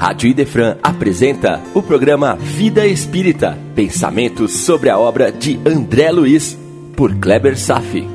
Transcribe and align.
Rádio 0.00 0.30
Idefran 0.30 0.78
apresenta 0.82 1.60
o 1.74 1.82
programa 1.82 2.34
Vida 2.34 2.86
Espírita, 2.86 3.58
pensamentos 3.74 4.50
sobre 4.50 4.88
a 4.88 4.98
obra 4.98 5.30
de 5.30 5.60
André 5.62 6.10
Luiz, 6.10 6.58
por 6.96 7.14
Kleber 7.16 7.54
Safi. 7.58 8.08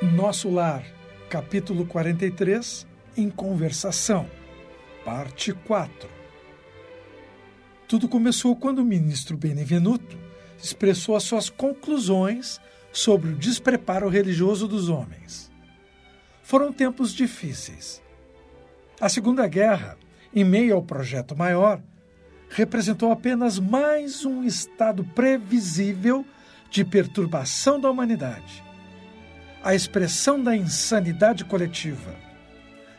Nosso 0.00 0.48
Lar, 0.48 0.84
capítulo 1.28 1.86
43, 1.86 2.86
em 3.16 3.28
conversação, 3.28 4.30
parte 5.04 5.52
4. 5.52 6.08
Tudo 7.88 8.08
começou 8.08 8.54
quando 8.54 8.78
o 8.78 8.84
ministro 8.84 9.36
Benevenuto 9.36 10.16
expressou 10.62 11.16
as 11.16 11.24
suas 11.24 11.50
conclusões 11.50 12.60
sobre 12.98 13.30
o 13.30 13.36
despreparo 13.36 14.08
religioso 14.08 14.66
dos 14.66 14.88
homens. 14.88 15.52
Foram 16.42 16.72
tempos 16.72 17.14
difíceis. 17.14 18.02
A 19.00 19.08
Segunda 19.08 19.46
Guerra, 19.46 19.96
em 20.34 20.42
meio 20.42 20.74
ao 20.74 20.82
projeto 20.82 21.36
maior, 21.36 21.80
representou 22.50 23.12
apenas 23.12 23.60
mais 23.60 24.24
um 24.24 24.42
estado 24.42 25.04
previsível 25.04 26.26
de 26.72 26.84
perturbação 26.84 27.80
da 27.80 27.88
humanidade. 27.88 28.64
A 29.62 29.76
expressão 29.76 30.42
da 30.42 30.56
insanidade 30.56 31.44
coletiva, 31.44 32.16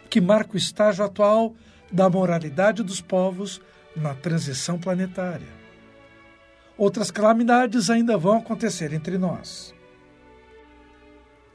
que 0.10 0.22
marca 0.22 0.54
o 0.54 0.58
estágio 0.58 1.04
atual 1.04 1.54
da 1.92 2.10
moralidade 2.10 2.84
dos 2.84 3.02
povos 3.02 3.60
na 3.94 4.14
transição 4.16 4.80
planetária. 4.80 5.60
Outras 6.78 7.12
calamidades 7.12 7.90
ainda 7.90 8.18
vão 8.18 8.38
acontecer 8.38 8.94
entre 8.94 9.18
nós. 9.18 9.78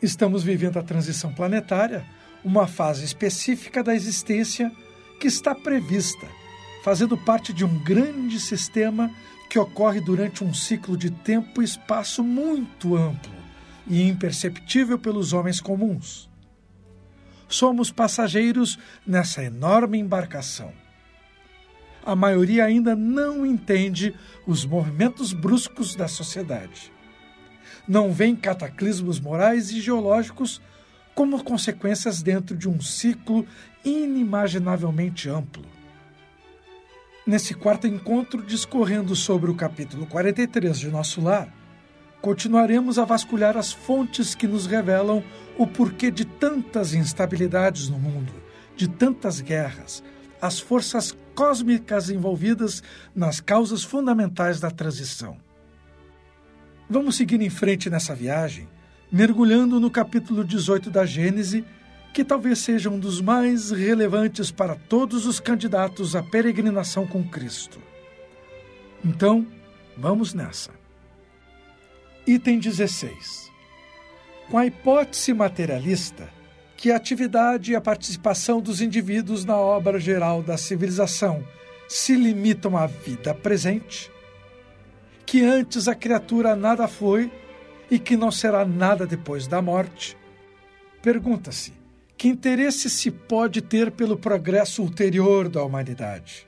Estamos 0.04 0.42
vivendo 0.42 0.78
a 0.78 0.82
transição 0.82 1.32
planetária, 1.32 2.04
uma 2.44 2.66
fase 2.66 3.06
específica 3.06 3.82
da 3.82 3.94
existência 3.94 4.70
que 5.18 5.26
está 5.26 5.54
prevista, 5.54 6.28
fazendo 6.84 7.16
parte 7.16 7.54
de 7.54 7.64
um 7.64 7.82
grande 7.82 8.38
sistema 8.38 9.10
que 9.48 9.58
ocorre 9.58 10.02
durante 10.02 10.44
um 10.44 10.52
ciclo 10.52 10.94
de 10.94 11.10
tempo 11.10 11.62
e 11.62 11.64
espaço 11.64 12.22
muito 12.22 12.94
amplo 12.94 13.32
e 13.86 14.06
imperceptível 14.06 14.98
pelos 14.98 15.32
homens 15.32 15.58
comuns. 15.58 16.28
Somos 17.48 17.90
passageiros 17.90 18.78
nessa 19.06 19.42
enorme 19.42 19.96
embarcação. 19.96 20.70
A 22.04 22.14
maioria 22.14 22.66
ainda 22.66 22.94
não 22.94 23.46
entende 23.46 24.14
os 24.46 24.66
movimentos 24.66 25.32
bruscos 25.32 25.96
da 25.96 26.08
sociedade 26.08 26.92
não 27.86 28.12
vêem 28.12 28.34
cataclismos 28.34 29.20
morais 29.20 29.70
e 29.70 29.80
geológicos 29.80 30.60
como 31.14 31.42
consequências 31.44 32.22
dentro 32.22 32.56
de 32.56 32.68
um 32.68 32.80
ciclo 32.80 33.46
inimaginavelmente 33.84 35.28
amplo. 35.28 35.64
Nesse 37.26 37.54
quarto 37.54 37.86
encontro, 37.86 38.42
discorrendo 38.42 39.14
sobre 39.16 39.50
o 39.50 39.54
capítulo 39.54 40.06
43 40.06 40.78
de 40.78 40.88
Nosso 40.90 41.22
Lar, 41.22 41.48
continuaremos 42.20 42.98
a 42.98 43.04
vasculhar 43.04 43.56
as 43.56 43.72
fontes 43.72 44.34
que 44.34 44.46
nos 44.46 44.66
revelam 44.66 45.22
o 45.56 45.66
porquê 45.66 46.10
de 46.10 46.24
tantas 46.24 46.94
instabilidades 46.94 47.88
no 47.88 47.98
mundo, 47.98 48.32
de 48.76 48.88
tantas 48.88 49.40
guerras, 49.40 50.02
as 50.40 50.58
forças 50.58 51.16
cósmicas 51.34 52.10
envolvidas 52.10 52.82
nas 53.14 53.40
causas 53.40 53.84
fundamentais 53.84 54.60
da 54.60 54.70
transição. 54.70 55.43
Vamos 56.88 57.16
seguir 57.16 57.40
em 57.40 57.48
frente 57.48 57.88
nessa 57.88 58.14
viagem, 58.14 58.68
mergulhando 59.10 59.80
no 59.80 59.90
capítulo 59.90 60.44
18 60.44 60.90
da 60.90 61.06
Gênese, 61.06 61.64
que 62.12 62.24
talvez 62.24 62.58
seja 62.58 62.90
um 62.90 62.98
dos 62.98 63.20
mais 63.20 63.70
relevantes 63.70 64.50
para 64.50 64.74
todos 64.74 65.26
os 65.26 65.40
candidatos 65.40 66.14
à 66.14 66.22
peregrinação 66.22 67.06
com 67.06 67.24
Cristo. 67.24 67.80
Então, 69.04 69.46
vamos 69.96 70.34
nessa. 70.34 70.70
Item 72.26 72.58
16. 72.58 73.50
Com 74.50 74.58
a 74.58 74.66
hipótese 74.66 75.32
materialista, 75.32 76.28
que 76.76 76.90
a 76.90 76.96
atividade 76.96 77.72
e 77.72 77.76
a 77.76 77.80
participação 77.80 78.60
dos 78.60 78.82
indivíduos 78.82 79.44
na 79.44 79.56
obra 79.56 79.98
geral 79.98 80.42
da 80.42 80.58
civilização 80.58 81.42
se 81.88 82.14
limitam 82.14 82.76
à 82.76 82.86
vida 82.86 83.34
presente, 83.34 84.10
que 85.34 85.42
antes 85.42 85.88
a 85.88 85.96
criatura 85.96 86.54
nada 86.54 86.86
foi 86.86 87.28
e 87.90 87.98
que 87.98 88.16
não 88.16 88.30
será 88.30 88.64
nada 88.64 89.04
depois 89.04 89.48
da 89.48 89.60
morte. 89.60 90.16
Pergunta-se: 91.02 91.72
que 92.16 92.28
interesse 92.28 92.88
se 92.88 93.10
pode 93.10 93.60
ter 93.60 93.90
pelo 93.90 94.16
progresso 94.16 94.80
ulterior 94.80 95.48
da 95.48 95.64
humanidade? 95.64 96.46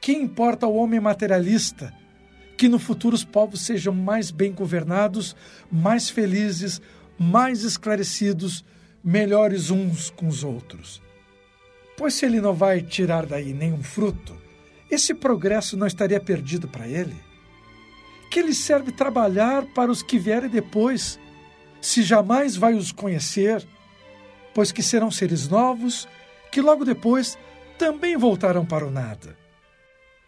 Que 0.00 0.10
importa 0.10 0.64
ao 0.64 0.74
homem 0.74 1.00
materialista 1.00 1.92
que 2.56 2.66
no 2.66 2.78
futuro 2.78 3.14
os 3.14 3.24
povos 3.24 3.60
sejam 3.60 3.92
mais 3.92 4.30
bem 4.30 4.52
governados, 4.52 5.36
mais 5.70 6.08
felizes, 6.08 6.80
mais 7.18 7.62
esclarecidos, 7.62 8.64
melhores 9.04 9.68
uns 9.68 10.08
com 10.08 10.28
os 10.28 10.42
outros? 10.42 11.02
Pois 11.94 12.14
se 12.14 12.24
ele 12.24 12.40
não 12.40 12.54
vai 12.54 12.80
tirar 12.80 13.26
daí 13.26 13.52
nenhum 13.52 13.82
fruto, 13.82 14.34
esse 14.90 15.12
progresso 15.12 15.76
não 15.76 15.86
estaria 15.86 16.18
perdido 16.18 16.66
para 16.66 16.88
ele? 16.88 17.28
Que 18.30 18.40
lhe 18.40 18.54
serve 18.54 18.92
trabalhar 18.92 19.66
para 19.74 19.90
os 19.90 20.02
que 20.02 20.16
vierem 20.16 20.48
depois, 20.48 21.18
se 21.80 22.02
jamais 22.02 22.56
vai 22.56 22.74
os 22.74 22.92
conhecer, 22.92 23.66
pois 24.54 24.70
que 24.70 24.82
serão 24.82 25.10
seres 25.10 25.48
novos, 25.48 26.08
que 26.52 26.60
logo 26.60 26.84
depois 26.84 27.36
também 27.76 28.16
voltarão 28.16 28.64
para 28.64 28.86
o 28.86 28.90
nada. 28.90 29.36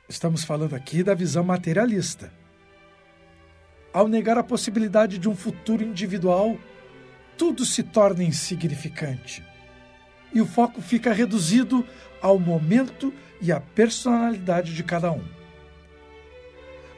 Estamos 0.09 0.43
falando 0.43 0.75
aqui 0.75 1.05
da 1.05 1.15
visão 1.15 1.45
materialista. 1.45 2.33
Ao 3.93 4.09
negar 4.09 4.37
a 4.37 4.43
possibilidade 4.43 5.17
de 5.17 5.29
um 5.29 5.37
futuro 5.37 5.85
individual, 5.85 6.59
tudo 7.39 7.65
se 7.65 7.83
torna 7.83 8.25
insignificante. 8.25 9.45
E 10.35 10.41
o 10.41 10.47
foco 10.47 10.81
fica 10.81 11.12
reduzido 11.12 11.87
ao 12.21 12.39
momento 12.39 13.12
e 13.41 13.53
à 13.53 13.61
personalidade 13.61 14.75
de 14.75 14.83
cada 14.83 15.12
um. 15.12 15.42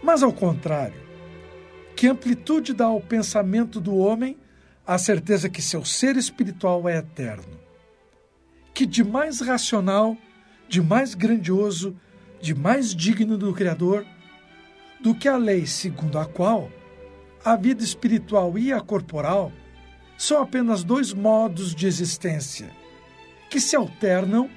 Mas, 0.05 0.23
ao 0.23 0.35
contrário, 0.35 1.01
que 1.97 2.07
amplitude 2.07 2.75
dá 2.75 2.85
ao 2.85 3.01
pensamento 3.01 3.81
do 3.81 3.97
homem 3.97 4.37
a 4.87 4.99
certeza 4.99 5.49
que 5.49 5.63
seu 5.63 5.83
ser 5.83 6.19
espiritual 6.19 6.87
é 6.87 6.99
eterno? 6.99 7.59
Que 8.75 8.85
de 8.85 9.03
mais 9.03 9.41
racional, 9.41 10.15
de 10.69 10.83
mais 10.83 11.15
grandioso, 11.15 11.97
de 12.39 12.55
mais 12.55 12.95
digno 12.95 13.39
do 13.39 13.55
Criador, 13.55 14.05
do 15.01 15.15
que 15.15 15.27
a 15.27 15.39
lei 15.39 15.65
segundo 15.65 16.19
a 16.19 16.27
qual 16.27 16.71
a 17.43 17.57
vida 17.57 17.83
espiritual 17.83 18.59
e 18.59 18.75
a 18.75 18.83
corporal 18.83 19.51
são 20.19 20.43
apenas 20.43 20.85
dois 20.85 21.15
modos 21.15 21.75
de 21.75 21.87
existência 21.87 22.71
que 23.49 23.59
se 23.59 23.75
alternam 23.75 24.51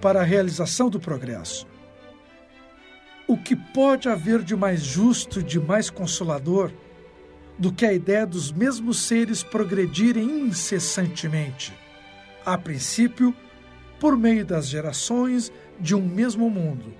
para 0.00 0.22
a 0.22 0.24
realização 0.24 0.88
do 0.88 0.98
progresso. 0.98 1.73
O 3.26 3.38
que 3.38 3.56
pode 3.56 4.06
haver 4.06 4.42
de 4.42 4.54
mais 4.54 4.82
justo, 4.82 5.42
de 5.42 5.58
mais 5.58 5.88
consolador, 5.88 6.70
do 7.58 7.72
que 7.72 7.86
a 7.86 7.92
ideia 7.92 8.26
dos 8.26 8.52
mesmos 8.52 8.98
seres 8.98 9.42
progredirem 9.42 10.42
incessantemente, 10.42 11.72
a 12.44 12.58
princípio, 12.58 13.34
por 13.98 14.18
meio 14.18 14.44
das 14.44 14.68
gerações 14.68 15.50
de 15.80 15.94
um 15.94 16.02
mesmo 16.02 16.50
mundo, 16.50 16.92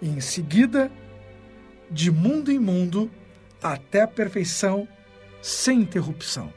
e 0.00 0.08
em 0.08 0.20
seguida, 0.20 0.90
de 1.88 2.10
mundo 2.10 2.50
em 2.50 2.58
mundo, 2.58 3.08
até 3.62 4.02
a 4.02 4.08
perfeição 4.08 4.88
sem 5.40 5.82
interrupção. 5.82 6.52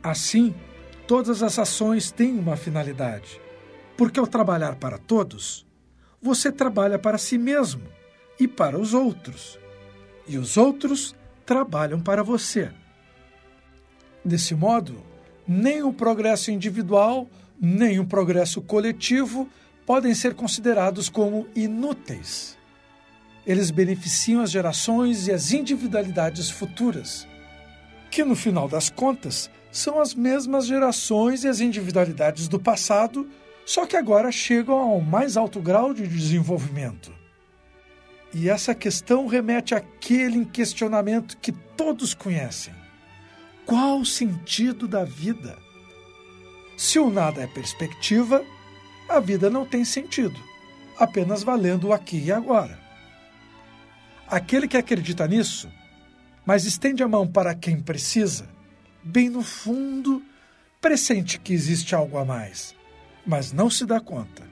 Assim, 0.00 0.54
todas 1.08 1.42
as 1.42 1.58
ações 1.58 2.12
têm 2.12 2.38
uma 2.38 2.56
finalidade, 2.56 3.40
porque 3.96 4.20
ao 4.20 4.26
trabalhar 4.28 4.76
para 4.76 4.98
todos, 4.98 5.66
você 6.22 6.52
trabalha 6.52 6.98
para 6.98 7.18
si 7.18 7.36
mesmo 7.36 7.95
e 8.38 8.46
para 8.46 8.78
os 8.78 8.94
outros, 8.94 9.58
e 10.26 10.36
os 10.38 10.56
outros 10.56 11.14
trabalham 11.44 12.00
para 12.00 12.22
você. 12.22 12.70
Desse 14.24 14.54
modo, 14.54 15.02
nem 15.46 15.82
o 15.82 15.92
progresso 15.92 16.50
individual, 16.50 17.28
nem 17.60 18.00
o 18.00 18.06
progresso 18.06 18.60
coletivo 18.60 19.48
podem 19.86 20.14
ser 20.14 20.34
considerados 20.34 21.08
como 21.08 21.46
inúteis. 21.54 22.58
Eles 23.46 23.70
beneficiam 23.70 24.42
as 24.42 24.50
gerações 24.50 25.28
e 25.28 25.32
as 25.32 25.52
individualidades 25.52 26.50
futuras, 26.50 27.26
que 28.10 28.24
no 28.24 28.34
final 28.34 28.68
das 28.68 28.90
contas 28.90 29.48
são 29.70 30.00
as 30.00 30.14
mesmas 30.14 30.66
gerações 30.66 31.44
e 31.44 31.48
as 31.48 31.60
individualidades 31.60 32.48
do 32.48 32.58
passado, 32.58 33.28
só 33.64 33.86
que 33.86 33.96
agora 33.96 34.32
chegam 34.32 34.76
ao 34.76 35.00
mais 35.00 35.36
alto 35.36 35.60
grau 35.60 35.94
de 35.94 36.06
desenvolvimento. 36.08 37.12
E 38.34 38.48
essa 38.50 38.74
questão 38.74 39.26
remete 39.26 39.74
àquele 39.74 40.44
questionamento 40.44 41.36
que 41.38 41.52
todos 41.52 42.14
conhecem. 42.14 42.74
qual 43.64 44.00
o 44.00 44.06
sentido 44.06 44.86
da 44.86 45.04
vida? 45.04 45.58
Se 46.76 46.98
o 46.98 47.10
nada 47.10 47.42
é 47.42 47.46
perspectiva, 47.46 48.44
a 49.08 49.18
vida 49.18 49.48
não 49.48 49.64
tem 49.64 49.84
sentido, 49.84 50.38
apenas 50.98 51.42
valendo 51.42 51.88
o 51.88 51.92
aqui 51.92 52.18
e 52.18 52.32
agora. 52.32 52.78
Aquele 54.28 54.68
que 54.68 54.76
acredita 54.76 55.26
nisso, 55.26 55.70
mas 56.44 56.64
estende 56.64 57.02
a 57.02 57.08
mão 57.08 57.26
para 57.26 57.54
quem 57.54 57.80
precisa, 57.80 58.48
bem 59.02 59.28
no 59.28 59.42
fundo, 59.42 60.22
pressente 60.80 61.40
que 61.40 61.52
existe 61.52 61.94
algo 61.94 62.18
a 62.18 62.24
mais, 62.24 62.74
mas 63.26 63.52
não 63.52 63.70
se 63.70 63.84
dá 63.84 64.00
conta. 64.00 64.44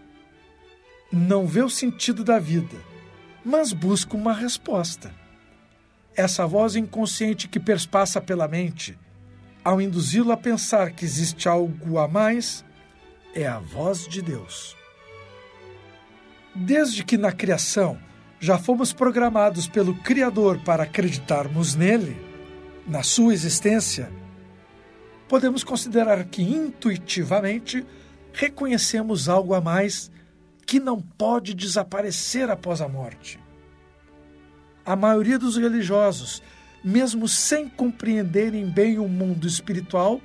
Não 1.13 1.47
vê 1.47 1.63
o 1.63 1.71
sentido 1.71 2.25
da 2.25 2.39
vida, 2.39 2.77
mas 3.45 3.73
busca 3.73 4.17
uma 4.17 4.33
resposta. 4.33 5.13
Essa 6.17 6.47
voz 6.47 6.77
inconsciente 6.77 7.49
que 7.49 7.61
perspassa 7.61 8.21
pela 8.21 8.49
mente, 8.49 8.99
ao 9.65 9.81
induzi-lo 9.81 10.33
a 10.33 10.37
pensar 10.37 10.93
que 10.93 11.05
existe 11.05 11.49
algo 11.49 11.99
a 11.99 12.07
mais, 12.07 12.65
é 13.35 13.47
a 13.47 13.59
voz 13.59 14.07
de 14.07 14.23
Deus. 14.23 14.77
Desde 16.55 17.05
que 17.05 17.19
na 17.19 17.33
criação 17.33 17.99
já 18.39 18.59
fomos 18.59 18.93
programados 18.93 19.67
pelo 19.67 19.95
Criador 19.97 20.61
para 20.61 20.85
acreditarmos 20.85 21.75
nele, 21.75 22.17
na 22.87 23.03
sua 23.03 23.33
existência, 23.33 24.11
podemos 25.27 25.65
considerar 25.65 26.25
que 26.25 26.43
intuitivamente 26.43 27.85
reconhecemos 28.33 29.29
algo 29.29 29.55
a 29.55 29.61
mais 29.61 30.11
que 30.67 30.81
não 30.81 31.01
pode 31.01 31.55
desaparecer 31.55 32.51
após 32.51 32.81
a 32.81 32.89
morte. 32.89 33.39
A 34.85 34.97
maioria 34.97 35.39
dos 35.39 35.57
religiosos, 35.57 36.43
mesmo 36.83 37.27
sem 37.29 37.69
compreenderem 37.69 38.67
bem 38.67 38.99
o 38.99 39.09
mundo 39.09 39.47
espiritual, 39.47 40.21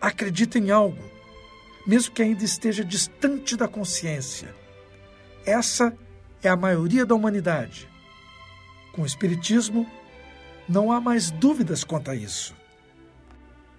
acredita 0.00 0.58
em 0.58 0.70
algo, 0.70 1.02
mesmo 1.86 2.14
que 2.14 2.22
ainda 2.22 2.44
esteja 2.44 2.84
distante 2.84 3.56
da 3.56 3.66
consciência. 3.66 4.54
Essa 5.44 5.96
é 6.42 6.48
a 6.48 6.56
maioria 6.56 7.04
da 7.04 7.14
humanidade. 7.14 7.88
Com 8.92 9.02
o 9.02 9.06
Espiritismo, 9.06 9.86
não 10.68 10.90
há 10.90 11.00
mais 11.00 11.30
dúvidas 11.30 11.84
quanto 11.84 12.10
a 12.10 12.14
isso. 12.14 12.54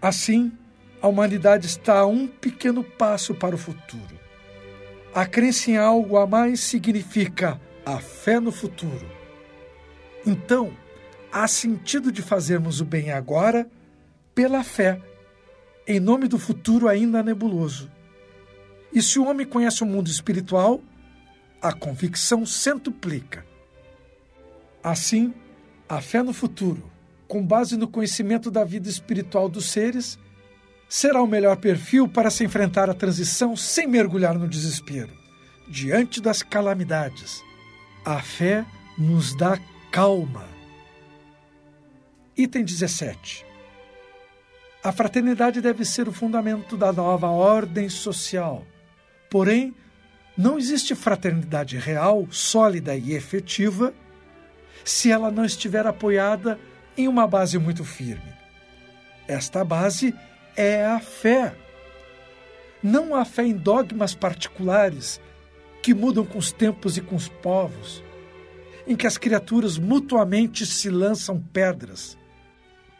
Assim, 0.02 0.52
a 1.02 1.08
humanidade 1.08 1.66
está 1.66 2.00
a 2.00 2.06
um 2.06 2.28
pequeno 2.28 2.84
passo 2.84 3.34
para 3.34 3.56
o 3.56 3.58
futuro. 3.58 4.27
A 5.14 5.26
crença 5.26 5.72
em 5.72 5.78
algo 5.78 6.18
a 6.18 6.28
mais 6.28 6.60
significa 6.60 7.60
a 7.86 8.00
fé 8.00 8.40
no 8.40 8.52
futuro. 8.52 9.10
Então, 10.26 10.74
há 11.32 11.48
sentido 11.48 12.12
de 12.12 12.22
fazermos 12.22 12.82
o 12.82 12.86
bem 12.86 13.12
agora 13.12 13.70
pela 14.36 14.64
fé, 14.64 15.02
em 15.88 16.00
nome 16.00 16.28
do 16.28 16.38
futuro 16.38 16.88
ainda 16.88 17.24
nebuloso. 17.24 17.90
E 18.94 19.02
se 19.02 19.20
o 19.20 19.26
homem 19.26 19.46
conhece 19.46 19.84
o 19.84 19.86
mundo 19.86 20.08
espiritual, 20.08 20.82
a 21.62 21.74
convicção 21.74 22.46
centuplica. 22.46 23.46
Assim, 24.84 25.34
a 25.90 26.02
fé 26.02 26.22
no 26.22 26.34
futuro, 26.34 26.84
com 27.28 27.46
base 27.46 27.78
no 27.78 27.88
conhecimento 27.88 28.52
da 28.52 28.64
vida 28.64 28.90
espiritual 28.90 29.50
dos 29.50 29.70
seres, 29.70 30.20
será 30.90 31.22
o 31.22 31.28
melhor 31.28 31.58
perfil 31.58 32.08
para 32.08 32.30
se 32.30 32.44
enfrentar 32.44 32.90
a 32.90 32.94
transição 32.94 33.56
sem 33.56 33.88
mergulhar 33.88 34.38
no 34.38 34.48
desespero. 34.48 35.12
Diante 35.68 36.22
das 36.22 36.42
calamidades, 36.42 37.44
a 38.06 38.22
fé 38.22 38.66
nos 38.98 39.36
dá 39.36 39.60
calma. 39.92 40.48
Item 42.38 42.64
17. 42.64 43.46
A 44.84 44.92
fraternidade 44.92 45.60
deve 45.60 45.84
ser 45.84 46.08
o 46.08 46.14
fundamento 46.14 46.78
da 46.78 46.94
nova 46.94 47.28
ordem 47.28 47.90
social. 47.90 48.66
Porém, 49.30 49.76
não 50.38 50.58
existe 50.58 50.96
fraternidade 50.96 51.78
real, 51.78 52.28
sólida 52.30 52.96
e 52.96 53.14
efetiva 53.14 53.94
se 54.86 55.12
ela 55.12 55.30
não 55.30 55.44
estiver 55.44 55.86
apoiada 55.86 56.58
em 56.96 57.08
uma 57.08 57.28
base 57.28 57.58
muito 57.58 57.84
firme. 57.84 58.34
Esta 59.28 59.66
base 59.66 60.16
é 60.58 60.84
a 60.84 61.00
fé. 61.00 61.56
Não 62.82 63.16
a 63.16 63.24
fé 63.24 63.46
em 63.46 63.54
dogmas 63.54 64.16
particulares 64.16 65.22
que 65.84 65.94
mudam 65.94 66.26
com 66.26 66.40
os 66.40 66.52
tempos 66.52 66.98
e 66.98 67.02
com 67.02 67.16
os 67.16 67.30
povos, 67.30 68.04
em 68.86 68.96
que 68.96 69.08
as 69.08 69.18
criaturas 69.18 69.78
mutuamente 69.78 70.66
se 70.66 70.90
lançam 70.90 71.40
pedras, 71.40 72.18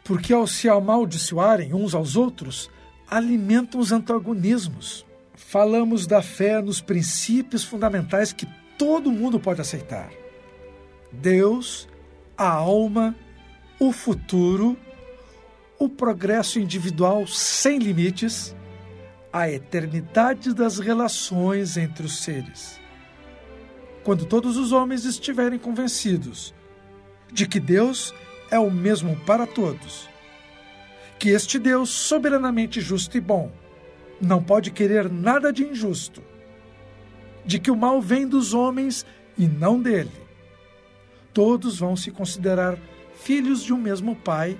porque 0.04 0.32
ao 0.32 0.46
se 0.46 0.68
amaldiçoarem 0.68 1.74
uns 1.74 1.94
aos 1.94 2.16
outros, 2.16 2.70
alimentam 3.10 3.80
os 3.80 3.92
antagonismos. 3.92 5.04
Falamos 5.34 6.06
da 6.06 6.22
fé 6.22 6.62
nos 6.62 6.80
princípios 6.80 7.64
fundamentais 7.64 8.32
que 8.32 8.46
todo 8.78 9.12
mundo 9.12 9.38
pode 9.38 9.60
aceitar: 9.60 10.10
Deus, 11.12 11.88
a 12.36 12.48
alma, 12.48 13.14
o 13.78 13.92
futuro, 13.92 14.76
o 15.78 15.88
progresso 15.88 16.58
individual 16.58 17.26
sem 17.26 17.78
limites, 17.78 18.54
a 19.32 19.48
eternidade 19.50 20.54
das 20.54 20.78
relações 20.78 21.76
entre 21.76 22.06
os 22.06 22.22
seres 22.22 22.80
quando 24.08 24.24
todos 24.24 24.56
os 24.56 24.72
homens 24.72 25.04
estiverem 25.04 25.58
convencidos 25.58 26.54
de 27.30 27.46
que 27.46 27.60
Deus 27.60 28.14
é 28.50 28.58
o 28.58 28.70
mesmo 28.70 29.14
para 29.26 29.46
todos, 29.46 30.08
que 31.18 31.28
este 31.28 31.58
Deus 31.58 31.90
soberanamente 31.90 32.80
justo 32.80 33.18
e 33.18 33.20
bom 33.20 33.52
não 34.18 34.42
pode 34.42 34.70
querer 34.70 35.10
nada 35.10 35.52
de 35.52 35.62
injusto, 35.62 36.22
de 37.44 37.58
que 37.58 37.70
o 37.70 37.76
mal 37.76 38.00
vem 38.00 38.26
dos 38.26 38.54
homens 38.54 39.04
e 39.36 39.46
não 39.46 39.78
dele. 39.78 40.10
Todos 41.34 41.78
vão 41.78 41.94
se 41.94 42.10
considerar 42.10 42.78
filhos 43.14 43.62
de 43.62 43.74
um 43.74 43.78
mesmo 43.78 44.16
Pai 44.16 44.58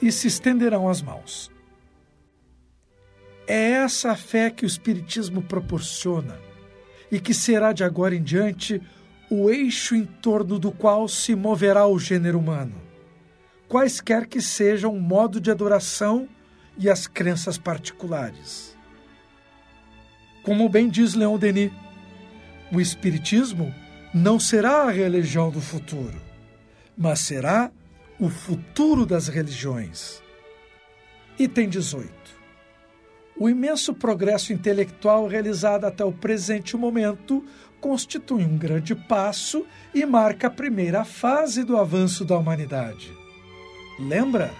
e 0.00 0.12
se 0.12 0.28
estenderão 0.28 0.88
as 0.88 1.00
mãos. 1.02 1.50
É 3.46 3.70
essa 3.72 4.12
a 4.12 4.16
fé 4.16 4.50
que 4.50 4.64
o 4.64 4.66
Espiritismo 4.66 5.40
proporciona 5.42 6.38
e 7.10 7.20
que 7.20 7.32
será 7.32 7.72
de 7.72 7.84
agora 7.84 8.14
em 8.14 8.22
diante 8.22 8.82
o 9.30 9.50
eixo 9.50 9.94
em 9.94 10.04
torno 10.04 10.58
do 10.58 10.72
qual 10.72 11.08
se 11.08 11.34
moverá 11.34 11.86
o 11.86 11.98
gênero 11.98 12.38
humano, 12.38 12.74
quaisquer 13.68 14.26
que 14.26 14.40
sejam 14.40 14.94
o 14.94 15.00
modo 15.00 15.40
de 15.40 15.50
adoração 15.50 16.28
e 16.78 16.90
as 16.90 17.06
crenças 17.06 17.58
particulares. 17.58 18.76
Como 20.42 20.68
bem 20.68 20.88
diz 20.88 21.14
Leon 21.14 21.38
Denis, 21.38 21.72
o 22.72 22.80
Espiritismo 22.80 23.74
não 24.14 24.38
será 24.38 24.84
a 24.84 24.90
religião 24.90 25.50
do 25.50 25.60
futuro, 25.60 26.20
mas 26.96 27.20
será 27.20 27.70
o 28.18 28.28
futuro 28.28 29.04
das 29.04 29.28
religiões. 29.28 30.22
Item 31.38 31.68
18 31.68 32.36
o 33.38 33.50
imenso 33.50 33.92
progresso 33.92 34.52
intelectual 34.52 35.26
realizado 35.26 35.84
até 35.84 36.02
o 36.02 36.12
presente 36.12 36.74
momento 36.74 37.44
constitui 37.80 38.42
um 38.42 38.56
grande 38.56 38.94
passo 38.94 39.66
e 39.94 40.06
marca 40.06 40.46
a 40.46 40.50
primeira 40.50 41.04
fase 41.04 41.62
do 41.62 41.76
avanço 41.76 42.24
da 42.24 42.38
humanidade. 42.38 43.12
Lembra? 43.98 44.50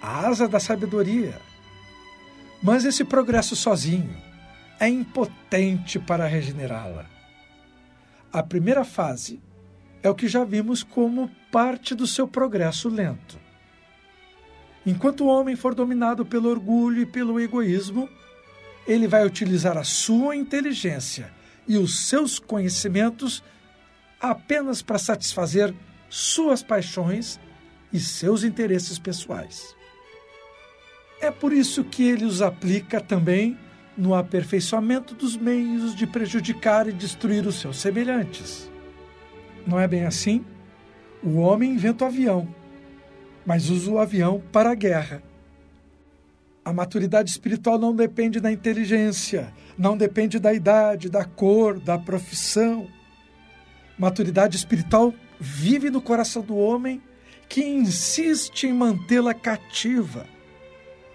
A 0.00 0.26
asa 0.26 0.48
da 0.48 0.58
sabedoria. 0.58 1.38
Mas 2.62 2.86
esse 2.86 3.04
progresso 3.04 3.54
sozinho 3.54 4.16
é 4.80 4.88
impotente 4.88 5.98
para 5.98 6.26
regenerá-la. 6.26 7.04
A 8.32 8.42
primeira 8.42 8.82
fase 8.82 9.40
é 10.02 10.10
o 10.10 10.14
que 10.14 10.28
já 10.28 10.44
vimos 10.44 10.82
como 10.82 11.30
parte 11.50 11.94
do 11.94 12.06
seu 12.06 12.26
progresso 12.26 12.88
lento. 12.88 13.38
Enquanto 14.84 15.24
o 15.24 15.28
homem 15.28 15.54
for 15.54 15.74
dominado 15.74 16.26
pelo 16.26 16.48
orgulho 16.48 17.02
e 17.02 17.06
pelo 17.06 17.38
egoísmo, 17.38 18.08
ele 18.86 19.06
vai 19.06 19.24
utilizar 19.24 19.78
a 19.78 19.84
sua 19.84 20.34
inteligência 20.34 21.32
e 21.68 21.78
os 21.78 22.08
seus 22.08 22.38
conhecimentos 22.40 23.42
apenas 24.20 24.82
para 24.82 24.98
satisfazer 24.98 25.72
suas 26.08 26.62
paixões 26.62 27.38
e 27.92 28.00
seus 28.00 28.42
interesses 28.42 28.98
pessoais. 28.98 29.76
É 31.20 31.30
por 31.30 31.52
isso 31.52 31.84
que 31.84 32.02
ele 32.02 32.24
os 32.24 32.42
aplica 32.42 33.00
também 33.00 33.56
no 33.96 34.14
aperfeiçoamento 34.14 35.14
dos 35.14 35.36
meios 35.36 35.94
de 35.94 36.06
prejudicar 36.06 36.88
e 36.88 36.92
destruir 36.92 37.46
os 37.46 37.56
seus 37.60 37.76
semelhantes. 37.76 38.71
Não 39.66 39.78
é 39.78 39.86
bem 39.86 40.04
assim? 40.04 40.44
O 41.22 41.36
homem 41.36 41.72
inventa 41.72 42.04
o 42.04 42.08
avião, 42.08 42.48
mas 43.46 43.70
usa 43.70 43.90
o 43.90 43.98
avião 43.98 44.42
para 44.52 44.70
a 44.70 44.74
guerra 44.74 45.22
a 46.64 46.72
maturidade 46.72 47.28
espiritual 47.30 47.76
não 47.76 47.94
depende 47.94 48.38
da 48.38 48.50
inteligência, 48.50 49.52
não 49.76 49.96
depende 49.96 50.38
da 50.38 50.54
idade, 50.54 51.08
da 51.08 51.24
cor, 51.24 51.80
da 51.80 51.98
profissão. 51.98 52.88
Maturidade 53.98 54.56
espiritual 54.56 55.12
vive 55.40 55.90
no 55.90 56.00
coração 56.00 56.42
do 56.42 56.56
homem 56.56 57.02
que 57.48 57.64
insiste 57.64 58.64
em 58.66 58.72
mantê-la 58.72 59.34
cativa, 59.34 60.26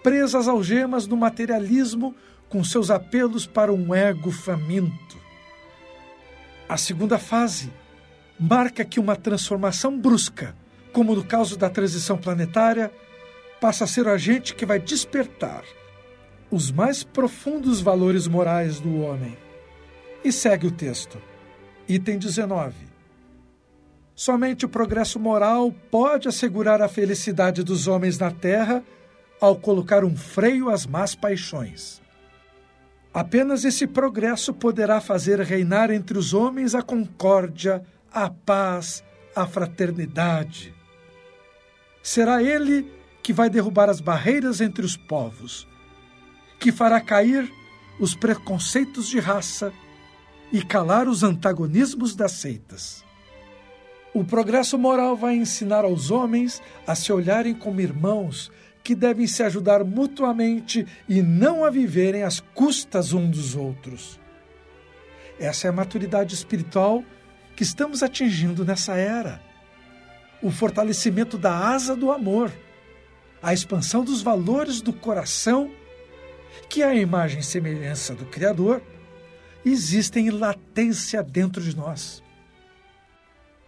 presa 0.03 0.37
às 0.37 0.47
algemas 0.47 1.07
do 1.07 1.15
materialismo 1.15 2.13
com 2.49 2.63
seus 2.63 2.91
apelos 2.91 3.47
para 3.47 3.73
um 3.73 3.95
ego 3.95 4.31
faminto. 4.31 5.17
A 6.67 6.75
segunda 6.75 7.17
fase 7.17 7.71
marca 8.39 8.85
que 8.85 8.99
uma 8.99 9.15
transformação 9.15 9.97
brusca, 9.97 10.55
como 10.91 11.15
no 11.15 11.23
caso 11.23 11.57
da 11.57 11.69
transição 11.69 12.17
planetária, 12.17 12.91
passa 13.59 13.83
a 13.83 13.87
ser 13.87 14.07
o 14.07 14.11
agente 14.11 14.53
que 14.55 14.65
vai 14.65 14.79
despertar 14.79 15.63
os 16.49 16.71
mais 16.71 17.03
profundos 17.03 17.81
valores 17.81 18.27
morais 18.27 18.79
do 18.79 19.01
homem. 19.01 19.37
E 20.23 20.31
segue 20.31 20.67
o 20.67 20.71
texto. 20.71 21.21
Item 21.87 22.17
19. 22.17 22.73
Somente 24.15 24.65
o 24.65 24.69
progresso 24.69 25.19
moral 25.19 25.71
pode 25.91 26.27
assegurar 26.27 26.81
a 26.81 26.87
felicidade 26.87 27.63
dos 27.63 27.87
homens 27.87 28.17
na 28.17 28.31
Terra 28.31 28.83
ao 29.39 29.55
colocar 29.55 30.03
um 30.03 30.15
freio 30.15 30.69
às 30.69 30.85
más 30.85 31.13
paixões. 31.13 32.01
Apenas 33.13 33.63
esse 33.63 33.85
progresso 33.85 34.53
poderá 34.53 34.99
fazer 34.99 35.39
reinar 35.41 35.91
entre 35.91 36.17
os 36.17 36.33
homens 36.33 36.73
a 36.73 36.81
concórdia, 36.81 37.83
a 38.23 38.31
paz, 38.31 39.03
a 39.35 39.45
fraternidade. 39.45 40.73
Será 42.01 42.41
ele 42.41 42.91
que 43.21 43.31
vai 43.31 43.47
derrubar 43.47 43.91
as 43.91 44.01
barreiras 44.01 44.59
entre 44.59 44.83
os 44.83 44.97
povos, 44.97 45.67
que 46.59 46.71
fará 46.71 46.99
cair 46.99 47.47
os 47.99 48.15
preconceitos 48.15 49.07
de 49.07 49.19
raça 49.19 49.71
e 50.51 50.63
calar 50.63 51.07
os 51.07 51.21
antagonismos 51.21 52.15
das 52.15 52.31
seitas. 52.31 53.05
O 54.15 54.23
progresso 54.23 54.79
moral 54.79 55.15
vai 55.15 55.35
ensinar 55.35 55.85
aos 55.85 56.09
homens 56.09 56.59
a 56.87 56.95
se 56.95 57.13
olharem 57.13 57.53
como 57.53 57.81
irmãos 57.81 58.51
que 58.83 58.95
devem 58.95 59.27
se 59.27 59.43
ajudar 59.43 59.83
mutuamente 59.83 60.87
e 61.07 61.21
não 61.21 61.63
a 61.63 61.69
viverem 61.69 62.23
às 62.23 62.39
custas 62.39 63.13
um 63.13 63.29
dos 63.29 63.55
outros. 63.55 64.19
Essa 65.39 65.67
é 65.67 65.69
a 65.69 65.73
maturidade 65.73 66.33
espiritual 66.33 67.03
que 67.57 67.63
estamos 67.63 68.03
atingindo 68.03 68.63
nessa 68.63 68.95
era. 68.95 69.41
O 70.43 70.51
fortalecimento 70.51 71.39
da 71.39 71.69
asa 71.69 71.95
do 71.95 72.11
amor, 72.11 72.53
a 73.41 73.51
expansão 73.51 74.03
dos 74.03 74.21
valores 74.21 74.79
do 74.79 74.93
coração, 74.93 75.71
que 76.69 76.83
é 76.83 76.85
a 76.85 76.93
imagem 76.93 77.39
e 77.39 77.43
semelhança 77.43 78.13
do 78.13 78.25
Criador, 78.25 78.79
existem 79.65 80.27
em 80.27 80.29
latência 80.29 81.23
dentro 81.23 81.59
de 81.59 81.75
nós. 81.75 82.23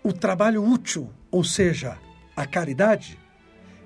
O 0.03 0.13
trabalho 0.13 0.63
útil, 0.63 1.11
ou 1.31 1.43
seja, 1.43 1.97
a 2.35 2.45
caridade, 2.45 3.17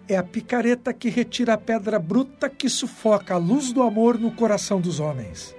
é 0.06 0.18
a 0.18 0.24
picareta 0.24 0.94
que 0.94 1.08
retira 1.08 1.54
a 1.54 1.58
pedra 1.58 1.98
bruta 1.98 2.50
que 2.50 2.68
sufoca 2.68 3.36
a 3.36 3.38
luz 3.38 3.72
do 3.72 3.82
amor 3.82 4.20
no 4.20 4.34
coração 4.34 4.82
dos 4.82 5.00
homens. 5.00 5.56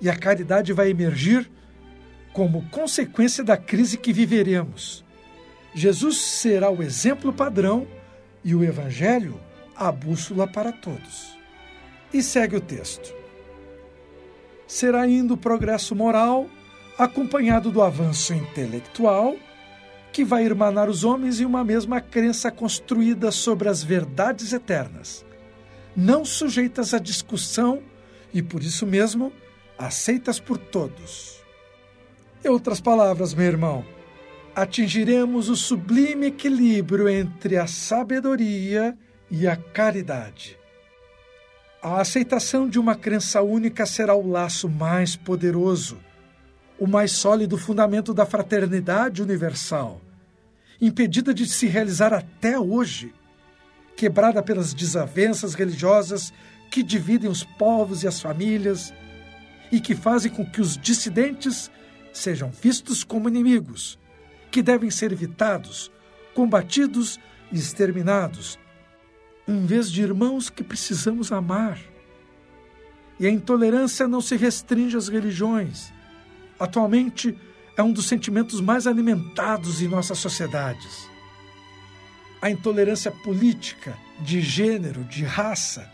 E 0.00 0.08
a 0.08 0.16
caridade 0.16 0.72
vai 0.72 0.90
emergir 0.90 1.50
como 2.38 2.64
consequência 2.70 3.42
da 3.42 3.56
crise 3.56 3.98
que 3.98 4.12
viveremos. 4.12 5.04
Jesus 5.74 6.18
será 6.18 6.70
o 6.70 6.84
exemplo 6.84 7.32
padrão 7.32 7.84
e 8.44 8.54
o 8.54 8.62
Evangelho 8.62 9.40
a 9.74 9.90
bússola 9.90 10.46
para 10.46 10.70
todos. 10.70 11.36
E 12.14 12.22
segue 12.22 12.54
o 12.54 12.60
texto. 12.60 13.12
Será 14.68 15.00
ainda 15.00 15.34
o 15.34 15.36
progresso 15.36 15.96
moral, 15.96 16.48
acompanhado 16.96 17.72
do 17.72 17.82
avanço 17.82 18.32
intelectual 18.32 19.34
que 20.12 20.24
vai 20.24 20.44
irmanar 20.44 20.88
os 20.88 21.02
homens 21.02 21.40
em 21.40 21.44
uma 21.44 21.64
mesma 21.64 22.00
crença 22.00 22.52
construída 22.52 23.32
sobre 23.32 23.68
as 23.68 23.82
verdades 23.82 24.52
eternas, 24.52 25.26
não 25.96 26.24
sujeitas 26.24 26.94
à 26.94 27.00
discussão 27.00 27.82
e, 28.32 28.40
por 28.40 28.62
isso 28.62 28.86
mesmo, 28.86 29.32
aceitas 29.76 30.38
por 30.38 30.56
todos. 30.56 31.38
Em 32.44 32.48
outras 32.48 32.80
palavras, 32.80 33.34
meu 33.34 33.46
irmão, 33.46 33.84
atingiremos 34.54 35.48
o 35.48 35.56
sublime 35.56 36.26
equilíbrio 36.26 37.08
entre 37.08 37.56
a 37.56 37.66
sabedoria 37.66 38.96
e 39.30 39.46
a 39.46 39.56
caridade. 39.56 40.58
A 41.82 42.00
aceitação 42.00 42.68
de 42.68 42.78
uma 42.78 42.94
crença 42.94 43.42
única 43.42 43.86
será 43.86 44.14
o 44.14 44.28
laço 44.28 44.68
mais 44.68 45.14
poderoso 45.14 45.98
o 46.78 46.86
mais 46.86 47.12
sólido 47.12 47.58
fundamento 47.58 48.14
da 48.14 48.24
fraternidade 48.24 49.20
universal, 49.20 50.00
impedida 50.80 51.34
de 51.34 51.46
se 51.46 51.66
realizar 51.66 52.14
até 52.14 52.58
hoje, 52.58 53.12
quebrada 53.96 54.42
pelas 54.42 54.72
desavenças 54.72 55.54
religiosas 55.54 56.32
que 56.70 56.82
dividem 56.82 57.28
os 57.28 57.42
povos 57.42 58.04
e 58.04 58.06
as 58.06 58.20
famílias 58.20 58.94
e 59.72 59.80
que 59.80 59.94
fazem 59.94 60.30
com 60.30 60.46
que 60.46 60.60
os 60.60 60.76
dissidentes 60.76 61.68
sejam 62.12 62.50
vistos 62.50 63.04
como 63.04 63.28
inimigos, 63.28 63.98
que 64.50 64.62
devem 64.62 64.90
ser 64.90 65.12
evitados, 65.12 65.90
combatidos 66.34 67.18
e 67.52 67.56
exterminados, 67.56 68.58
em 69.46 69.64
vez 69.64 69.90
de 69.90 70.02
irmãos 70.02 70.50
que 70.50 70.62
precisamos 70.62 71.32
amar. 71.32 71.78
E 73.18 73.26
a 73.26 73.30
intolerância 73.30 74.06
não 74.06 74.20
se 74.20 74.36
restringe 74.36 74.96
às 74.96 75.08
religiões 75.08 75.92
atualmente 76.58 77.36
é 77.76 77.82
um 77.82 77.92
dos 77.92 78.06
sentimentos 78.06 78.60
mais 78.60 78.86
alimentados 78.86 79.80
em 79.80 79.88
nossas 79.88 80.18
sociedades. 80.18 81.08
A 82.42 82.50
intolerância 82.50 83.10
política, 83.10 83.96
de 84.20 84.40
gênero, 84.40 85.04
de 85.04 85.24
raça, 85.24 85.90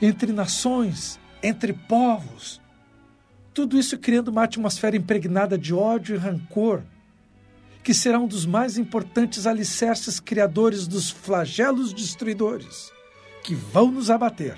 entre 0.00 0.32
nações, 0.32 1.18
entre 1.42 1.72
povos. 1.72 2.60
Tudo 3.54 3.78
isso 3.78 3.98
criando 3.98 4.28
uma 4.28 4.44
atmosfera 4.44 4.96
impregnada 4.96 5.58
de 5.58 5.74
ódio 5.74 6.14
e 6.14 6.18
rancor, 6.18 6.82
que 7.82 7.92
será 7.92 8.18
um 8.18 8.26
dos 8.26 8.46
mais 8.46 8.78
importantes 8.78 9.46
alicerces 9.46 10.18
criadores 10.18 10.86
dos 10.86 11.10
flagelos 11.10 11.92
destruidores 11.92 12.90
que 13.42 13.54
vão 13.54 13.90
nos 13.90 14.08
abater. 14.08 14.56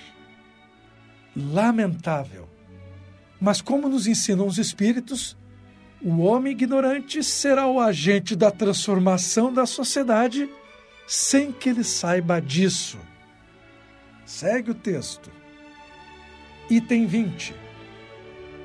Lamentável. 1.34 2.48
Mas, 3.40 3.60
como 3.60 3.88
nos 3.88 4.06
ensinam 4.06 4.46
os 4.46 4.58
Espíritos, 4.58 5.36
o 6.00 6.20
homem 6.20 6.52
ignorante 6.52 7.22
será 7.24 7.66
o 7.66 7.80
agente 7.80 8.36
da 8.36 8.50
transformação 8.50 9.52
da 9.52 9.66
sociedade 9.66 10.48
sem 11.06 11.50
que 11.50 11.70
ele 11.70 11.82
saiba 11.82 12.40
disso. 12.40 12.98
Segue 14.24 14.70
o 14.70 14.74
texto. 14.74 15.30
Item 16.70 17.06
20. 17.06 17.63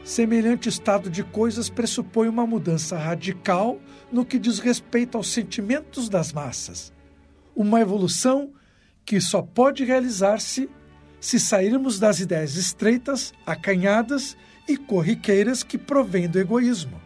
Semelhante 0.10 0.68
estado 0.68 1.08
de 1.08 1.24
coisas 1.24 1.70
pressupõe 1.70 2.28
uma 2.28 2.48
mudança 2.48 2.98
radical 2.98 3.80
no 4.12 4.25
que 4.25 4.39
diz 4.39 4.58
respeito 4.58 5.16
aos 5.16 5.32
sentimentos 5.32 6.10
das 6.10 6.34
massas. 6.34 6.92
Uma 7.56 7.80
evolução 7.80 8.51
que 9.06 9.22
só 9.22 9.44
pode 9.44 9.84
realizar-se 9.84 10.68
se 11.20 11.39
sairmos 11.39 12.00
das 12.00 12.20
ideias 12.20 12.56
estreitas, 12.56 13.36
acanhadas 13.46 14.36
e 14.68 14.78
corriqueiras 14.78 15.62
que 15.62 15.78
provêm 15.78 16.28
do 16.28 16.39
egoísmo. 16.39 17.00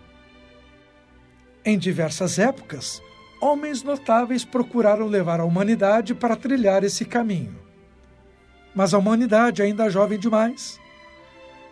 Em 1.66 1.78
diversas 1.78 2.40
épocas, 2.40 3.02
homens 3.42 3.84
notáveis 3.84 4.46
procuraram 4.46 5.08
levar 5.08 5.42
a 5.42 5.46
humanidade 5.46 6.16
para 6.16 6.38
trilhar 6.38 6.86
esse 6.86 7.04
caminho. 7.04 7.60
Mas 8.74 8.94
a 8.94 8.98
humanidade, 8.98 9.62
ainda 9.62 9.90
jovem 9.90 10.18
demais, 10.18 10.80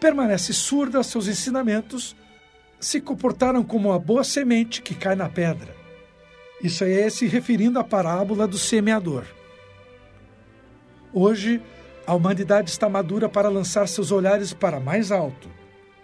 permanece 0.01 0.51
surda 0.51 0.97
aos 0.97 1.07
seus 1.07 1.27
ensinamentos, 1.27 2.15
se 2.79 2.99
comportaram 2.99 3.63
como 3.63 3.89
uma 3.89 3.99
boa 3.99 4.23
semente 4.23 4.81
que 4.81 4.95
cai 4.95 5.15
na 5.15 5.29
pedra. 5.29 5.75
Isso 6.63 6.83
é 6.83 7.07
se 7.07 7.27
referindo 7.27 7.77
à 7.77 7.83
parábola 7.83 8.47
do 8.47 8.57
semeador. 8.57 9.25
Hoje, 11.13 11.61
a 12.07 12.15
humanidade 12.15 12.71
está 12.71 12.89
madura 12.89 13.29
para 13.29 13.47
lançar 13.47 13.87
seus 13.87 14.11
olhares 14.11 14.53
para 14.53 14.79
mais 14.79 15.11
alto, 15.11 15.47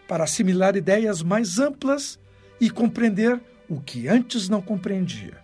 para 0.08 0.26
assimilar 0.26 0.76
ideias 0.76 1.24
mais 1.24 1.58
amplas 1.58 2.20
e 2.62 2.70
compreender 2.70 3.42
o 3.68 3.82
que 3.82 4.08
antes 4.08 4.48
não 4.48 4.62
compreendia. 4.62 5.40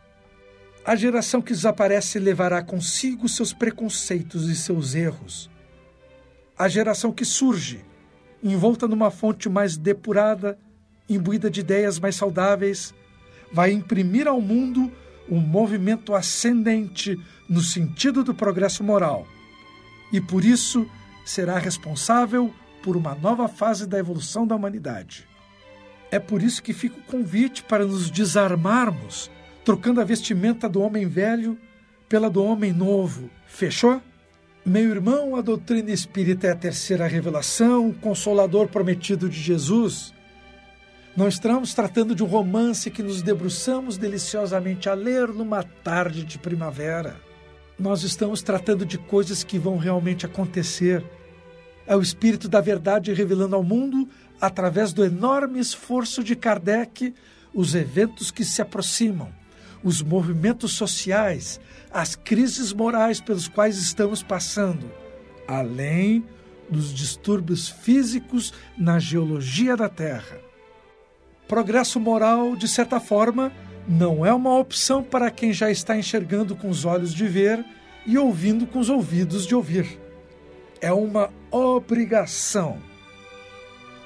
A 0.86 0.96
geração 0.96 1.42
que 1.42 1.54
desaparece 1.54 2.20
levará 2.20 2.62
consigo 2.62 3.28
seus 3.28 3.52
preconceitos 3.52 4.48
e 4.48 4.56
seus 4.56 4.94
erros. 4.94 5.50
A 6.56 6.68
geração 6.68 7.12
que 7.12 7.26
surge, 7.26 7.84
envolta 8.44 8.88
numa 8.88 9.10
fonte 9.10 9.48
mais 9.48 9.78
depurada, 9.78 10.58
imbuída 11.10 11.50
de 11.50 11.62
ideias 11.62 12.00
mais 12.00 12.16
saudáveis, 12.16 12.94
vai 13.52 13.72
imprimir 13.72 14.28
ao 14.28 14.42
mundo 14.42 14.92
um 15.30 15.40
movimento 15.40 16.14
ascendente 16.14 17.20
no 17.48 17.62
sentido 17.62 18.24
do 18.24 18.34
progresso 18.34 18.84
moral. 18.84 19.26
E 20.12 20.20
por 20.20 20.44
isso 20.44 20.86
será 21.26 21.58
responsável 21.58 22.54
por 22.84 22.98
uma 22.98 23.16
nova 23.16 23.48
fase 23.48 23.88
da 23.88 23.98
evolução 23.98 24.46
da 24.46 24.56
humanidade. 24.56 25.28
É 26.12 26.20
por 26.20 26.44
isso 26.44 26.62
que 26.62 26.74
fica 26.74 27.00
o 27.00 27.04
convite 27.04 27.64
para 27.64 27.86
nos 27.86 28.10
desarmarmos, 28.12 29.32
trocando 29.64 30.02
a 30.02 30.04
vestimenta 30.04 30.68
do 30.68 30.82
homem 30.82 31.08
velho 31.08 31.58
pela 32.10 32.30
do 32.30 32.44
homem 32.44 32.74
novo. 32.74 33.30
Fechou? 33.48 34.02
Meu 34.66 34.92
irmão, 34.92 35.36
a 35.36 35.42
doutrina 35.42 35.92
espírita 35.92 36.48
é 36.48 36.52
a 36.52 36.56
terceira 36.56 37.06
revelação, 37.06 37.90
o 37.90 37.94
consolador 37.94 38.70
prometido 38.70 39.28
de 39.28 39.38
Jesus. 39.38 40.14
Não 41.18 41.28
estamos 41.28 41.74
tratando 41.74 42.16
de 42.16 42.24
um 42.24 42.28
romance 42.28 42.90
que 42.90 43.04
nos 43.04 43.22
debruçamos 43.22 43.98
deliciosamente 43.98 44.88
a 44.88 44.94
ler 44.94 45.28
numa 45.28 45.64
tarde 45.64 46.24
de 46.24 46.40
primavera. 46.40 47.18
Nós 47.78 48.04
estamos 48.04 48.42
tratando 48.42 48.86
de 48.86 48.98
coisas 48.98 49.44
que 49.44 49.60
vão 49.60 49.76
realmente 49.76 50.26
acontecer. 50.26 51.04
É 51.86 51.94
o 51.98 52.02
Espírito 52.02 52.48
da 52.48 52.62
Verdade 52.62 53.12
revelando 53.12 53.58
ao 53.58 53.64
mundo, 53.64 54.08
através 54.40 54.94
do 54.94 55.04
enorme 55.04 55.60
esforço 55.60 56.24
de 56.24 56.38
Kardec, 56.38 57.14
os 57.54 57.76
eventos 57.76 58.32
que 58.32 58.46
se 58.46 58.62
aproximam, 58.62 59.28
os 59.84 60.02
movimentos 60.02 60.74
sociais, 60.74 61.60
as 61.92 62.16
crises 62.16 62.72
morais 62.72 63.20
pelos 63.20 63.48
quais 63.48 63.78
estamos 63.78 64.24
passando, 64.24 64.90
além 65.48 66.24
dos 66.70 66.94
distúrbios 66.94 67.70
físicos 67.70 68.54
na 68.78 68.98
geologia 68.98 69.76
da 69.76 69.90
Terra. 69.90 70.40
Progresso 71.48 72.00
moral, 72.00 72.56
de 72.56 72.68
certa 72.68 73.00
forma, 73.00 73.52
não 73.88 74.26
é 74.26 74.34
uma 74.34 74.58
opção 74.58 75.04
para 75.04 75.30
quem 75.30 75.52
já 75.52 75.70
está 75.70 75.98
enxergando 75.98 76.56
com 76.56 76.70
os 76.70 76.86
olhos 76.86 77.14
de 77.14 77.28
ver 77.28 77.64
e 78.06 78.18
ouvindo 78.18 78.66
com 78.66 78.80
os 78.80 78.90
ouvidos 78.90 79.46
de 79.46 79.54
ouvir. 79.54 80.00
É 80.82 80.92
uma 80.92 81.30
obrigação. 81.52 82.78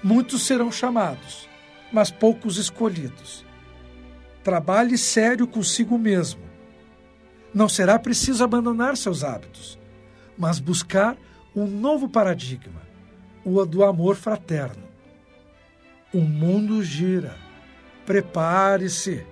Muitos 0.03 0.43
serão 0.43 0.71
chamados, 0.71 1.47
mas 1.91 2.11
poucos 2.11 2.57
escolhidos. 2.57 3.46
Trabalhe 4.47 4.97
sério 4.97 5.45
consigo 5.45 5.97
mesmo 5.97 6.39
não 7.53 7.67
será 7.67 7.99
preciso 7.99 8.45
abandonar 8.45 8.95
seus 8.95 9.21
hábitos, 9.21 9.77
mas 10.37 10.57
buscar 10.57 11.17
um 11.53 11.67
novo 11.67 12.07
paradigma, 12.07 12.81
o 13.43 13.65
do 13.65 13.83
amor 13.83 14.15
fraterno. 14.15 14.83
O 16.13 16.21
mundo 16.21 16.81
gira. 16.81 17.35
Prepare-se. 18.05 19.25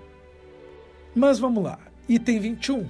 Mas 1.15 1.39
vamos 1.39 1.63
lá. 1.63 1.79
Item 2.09 2.41
21. 2.41 2.89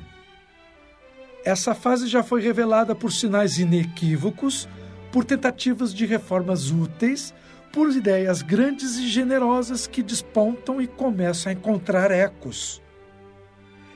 Essa 1.43 1.75
fase 1.75 2.07
já 2.07 2.23
foi 2.23 2.41
revelada 2.41 2.95
por 2.95 3.11
sinais 3.11 3.59
inequívocos, 3.59 4.67
por 5.11 5.23
tentativas 5.23 5.93
de 5.93 6.07
reformas 6.07 6.71
úteis, 6.71 7.35
por 7.75 7.91
ideias 7.91 8.41
grandes 8.41 8.95
e 8.95 9.09
generosas 9.09 9.85
que 9.85 10.01
despontam 10.01 10.81
e 10.81 10.87
começam 10.87 11.49
a 11.49 11.53
encontrar 11.53 12.09
ecos. 12.09 12.81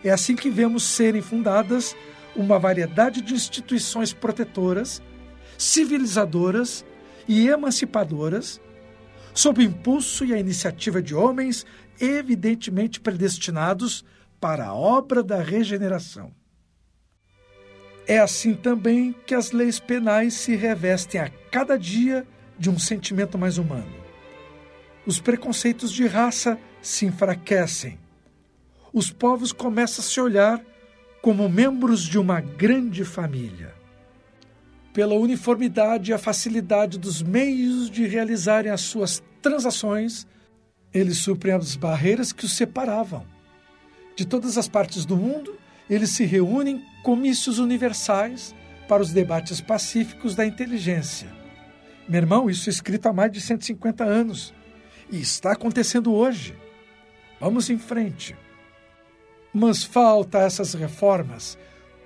É 0.03 0.09
assim 0.09 0.36
que 0.36 0.50
vemos 0.50 0.83
serem 0.83 1.21
fundadas 1.21 1.95
uma 2.36 2.59
variedade 2.59 3.21
de 3.21 3.33
instituições 3.33 4.12
protetoras, 4.12 5.01
civilizadoras 5.57 6.83
e 7.25 7.48
emancipadoras, 7.48 8.59
sob 9.33 9.62
o 9.62 9.63
impulso 9.63 10.25
e 10.25 10.33
a 10.33 10.38
iniciativa 10.38 11.01
de 11.01 11.15
homens 11.15 11.65
evidentemente 12.01 13.00
predestinados 13.00 14.03
para 14.41 14.65
a 14.67 14.74
obra 14.74 15.24
da 15.24 15.41
regeneração. 15.41 16.33
É 18.05 18.19
assim 18.19 18.55
também 18.55 19.15
que 19.25 19.33
as 19.33 19.53
leis 19.53 19.79
penais 19.79 20.33
se 20.33 20.53
revestem 20.53 21.21
a 21.21 21.29
cada 21.50 21.79
dia 21.79 22.27
de 22.60 22.70
um 22.70 22.78
sentimento 22.78 23.38
mais 23.38 23.58
humano. 23.58 23.96
Os 25.06 25.20
preconceitos 25.20 25.92
de 25.92 26.06
raça 26.06 26.60
se 26.82 27.06
enfraquecem 27.06 27.98
os 28.92 29.12
povos 29.12 29.51
começam 29.51 30.04
a 30.04 30.08
se 30.08 30.20
olhar 30.20 30.62
como 31.22 31.48
membros 31.48 32.04
de 32.04 32.18
uma 32.18 32.42
grande 32.42 33.06
família. 33.06 33.74
Pela 34.94 35.13
uniformidade 35.13 36.10
e 36.10 36.13
a 36.13 36.18
facilidade 36.18 36.98
dos 36.98 37.22
meios 37.22 37.89
de 37.89 38.08
realizarem 38.08 38.72
as 38.72 38.82
suas 38.82 39.22
transações, 39.41 40.26
eles 40.91 41.19
suprem 41.19 41.54
as 41.54 41.76
barreiras 41.76 42.34
que 42.34 42.45
os 42.45 42.54
separavam. 42.54 43.24
De 44.15 44.26
todas 44.26 44.58
as 44.58 44.67
partes 44.67 45.06
do 45.06 45.15
mundo, 45.15 45.56
eles 45.88 46.10
se 46.10 46.26
reúnem 46.26 46.78
em 46.78 47.04
comícios 47.04 47.60
universais 47.60 48.56
para 48.88 49.04
os 49.04 49.12
debates 49.12 49.62
pacíficos 49.62 50.36
da 50.36 50.45
inteligência. 50.45 51.38
Meu 52.10 52.17
irmão, 52.17 52.50
isso 52.50 52.67
é 52.67 52.72
escrito 52.72 53.06
há 53.06 53.13
mais 53.13 53.32
de 53.32 53.39
150 53.39 54.04
anos 54.04 54.52
e 55.12 55.22
está 55.22 55.52
acontecendo 55.52 56.12
hoje. 56.12 56.58
Vamos 57.39 57.69
em 57.69 57.78
frente. 57.78 58.36
Mas 59.54 59.84
falta 59.84 60.39
a 60.39 60.41
essas 60.41 60.74
reformas 60.74 61.56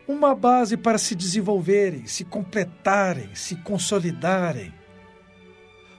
uma 0.05 0.35
base 0.35 0.75
para 0.75 0.97
se 0.97 1.15
desenvolverem, 1.15 2.05
se 2.05 2.25
completarem, 2.25 3.33
se 3.33 3.55
consolidarem. 3.55 4.73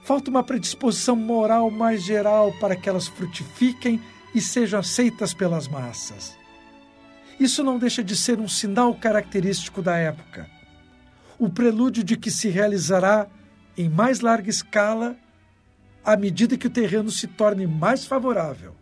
Falta 0.03 0.29
uma 0.29 0.43
predisposição 0.43 1.15
moral 1.15 1.71
mais 1.71 2.03
geral 2.03 2.53
para 2.59 2.75
que 2.75 2.87
elas 2.87 3.07
frutifiquem 3.07 3.99
e 4.35 4.39
sejam 4.39 4.81
aceitas 4.81 5.33
pelas 5.33 5.67
massas. 5.67 6.37
Isso 7.39 7.63
não 7.63 7.79
deixa 7.79 8.03
de 8.03 8.15
ser 8.15 8.39
um 8.39 8.47
sinal 8.47 8.93
característico 8.93 9.81
da 9.81 9.97
época, 9.97 10.47
o 11.39 11.49
prelúdio 11.49 12.03
de 12.03 12.15
que 12.15 12.29
se 12.29 12.49
realizará 12.49 13.27
em 13.77 13.89
mais 13.89 14.19
larga 14.21 14.49
escala 14.49 15.15
à 16.03 16.15
medida 16.15 16.57
que 16.57 16.67
o 16.67 16.69
terreno 16.69 17.09
se 17.09 17.27
torne 17.27 17.65
mais 17.65 18.05
favorável. 18.05 18.75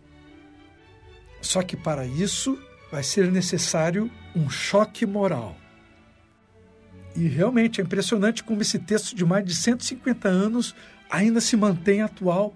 Só 1.42 1.62
que 1.62 1.76
para 1.76 2.06
isso 2.06 2.60
vai 2.92 3.04
ser 3.04 3.32
necessário 3.32 4.12
um 4.36 4.50
choque 4.50 5.06
moral. 5.06 5.56
E 7.16 7.28
realmente 7.28 7.80
é 7.80 7.84
impressionante 7.84 8.44
como 8.44 8.62
esse 8.62 8.80
texto 8.80 9.16
de 9.16 9.26
mais 9.26 9.46
de 9.46 9.56
150 9.56 10.28
anos 10.28 10.76
ainda 11.10 11.40
se 11.40 11.56
mantém 11.56 12.02
atual. 12.02 12.54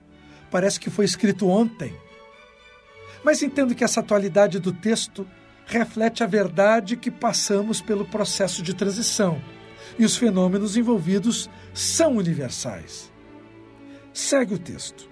Parece 0.50 0.80
que 0.80 0.90
foi 0.90 1.06
escrito 1.06 1.48
ontem. 1.48 1.94
Mas 3.24 3.44
entendo 3.44 3.76
que 3.76 3.84
essa 3.84 4.00
atualidade 4.00 4.60
do 4.60 4.72
texto 4.72 5.28
reflete 5.66 6.24
a 6.24 6.28
verdade 6.28 6.96
que 6.96 7.12
passamos 7.12 7.82
pelo 7.82 8.06
processo 8.06 8.64
de 8.64 8.74
transição 8.74 9.42
e 9.98 10.06
os 10.06 10.16
fenômenos 10.16 10.78
envolvidos 10.78 11.50
são 11.74 12.18
universais. 12.18 13.12
Segue 14.14 14.54
o 14.54 14.60
texto. 14.60 15.10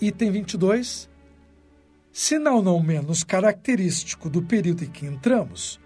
Item 0.00 0.30
22 0.30 1.08
Sinal 2.12 2.62
não 2.62 2.80
menos 2.80 3.24
característico 3.24 4.30
do 4.30 4.40
período 4.40 4.84
em 4.84 4.90
que 4.90 5.04
entramos 5.04 5.80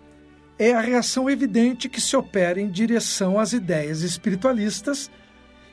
é 0.59 0.75
a 0.75 0.81
reação 0.81 1.31
evidente 1.31 1.89
que 1.89 2.01
se 2.01 2.17
opera 2.17 2.61
em 2.61 2.69
direção 2.69 3.39
às 3.39 3.53
ideias 3.53 4.03
espiritualistas 4.03 5.11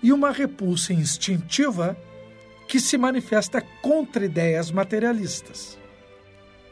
e 0.02 0.14
uma 0.14 0.32
repulsa 0.32 0.94
instintiva 0.94 1.98
que 2.68 2.80
se 2.80 2.98
manifesta 2.98 3.62
contra 3.82 4.26
ideias 4.26 4.70
materialistas. 4.70 5.78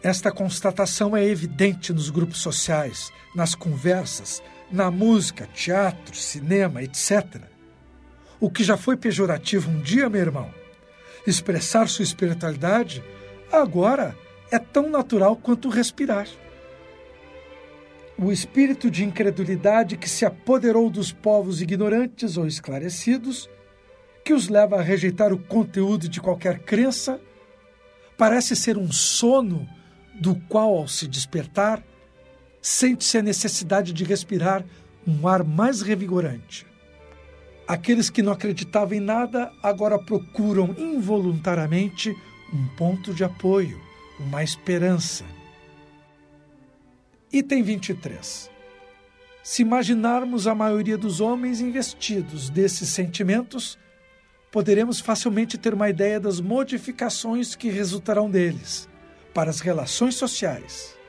Esta 0.03 0.31
constatação 0.31 1.17
é 1.17 1.25
evidente 1.25 1.91
nos 1.91 2.09
grupos 2.09 2.39
sociais, 2.39 3.11
nas 3.35 3.55
conversas, 3.55 4.43
na 4.73 4.89
música, 4.89 5.47
teatro, 5.53 6.15
cinema, 6.15 6.81
etc. 6.81 7.43
O 8.39 8.49
que 8.49 8.63
já 8.63 8.75
foi 8.75 8.97
pejorativo 8.97 9.69
um 9.69 9.79
dia, 9.79 10.09
meu 10.09 10.19
irmão, 10.19 10.51
expressar 11.27 11.87
sua 11.87 12.01
espiritualidade 12.01 13.03
agora 13.51 14.17
é 14.51 14.57
tão 14.57 14.89
natural 14.89 15.35
quanto 15.37 15.69
respirar. 15.69 16.27
O 18.17 18.31
espírito 18.31 18.89
de 18.89 19.03
incredulidade 19.03 19.95
que 19.95 20.09
se 20.09 20.25
apoderou 20.25 20.89
dos 20.89 21.11
povos 21.11 21.61
ignorantes 21.61 22.35
ou 22.35 22.47
esclarecidos, 22.47 23.47
que 24.25 24.33
os 24.33 24.49
leva 24.49 24.77
a 24.77 24.81
rejeitar 24.81 25.31
o 25.31 25.37
conteúdo 25.37 26.09
de 26.09 26.19
qualquer 26.19 26.59
crença, 26.59 27.21
parece 28.17 28.55
ser 28.55 28.77
um 28.77 28.91
sono 28.91 29.69
do 30.15 30.35
qual, 30.47 30.75
ao 30.75 30.87
se 30.87 31.07
despertar, 31.07 31.83
sente-se 32.63 33.17
a 33.17 33.21
necessidade 33.21 33.91
de 33.91 34.05
respirar 34.05 34.63
um 35.05 35.27
ar 35.27 35.43
mais 35.43 35.81
revigorante. 35.81 36.65
Aqueles 37.67 38.09
que 38.09 38.21
não 38.21 38.31
acreditavam 38.31 38.93
em 38.93 39.01
nada 39.01 39.51
agora 39.61 39.99
procuram 39.99 40.73
involuntariamente 40.77 42.15
um 42.53 42.67
ponto 42.77 43.13
de 43.13 43.23
apoio, 43.23 43.81
uma 44.17 44.41
esperança. 44.41 45.25
Item 47.31 47.63
23. 47.63 48.49
Se 49.43 49.61
imaginarmos 49.61 50.47
a 50.47 50.55
maioria 50.55 50.97
dos 50.97 51.19
homens 51.19 51.59
investidos 51.59 52.49
desses 52.49 52.87
sentimentos, 52.89 53.77
poderemos 54.49 55.01
facilmente 55.01 55.57
ter 55.57 55.73
uma 55.73 55.89
ideia 55.89 56.17
das 56.17 56.39
modificações 56.39 57.55
que 57.55 57.69
resultarão 57.69 58.29
deles 58.29 58.87
para 59.33 59.49
as 59.49 59.59
relações 59.59 60.15
sociais. 60.15 61.02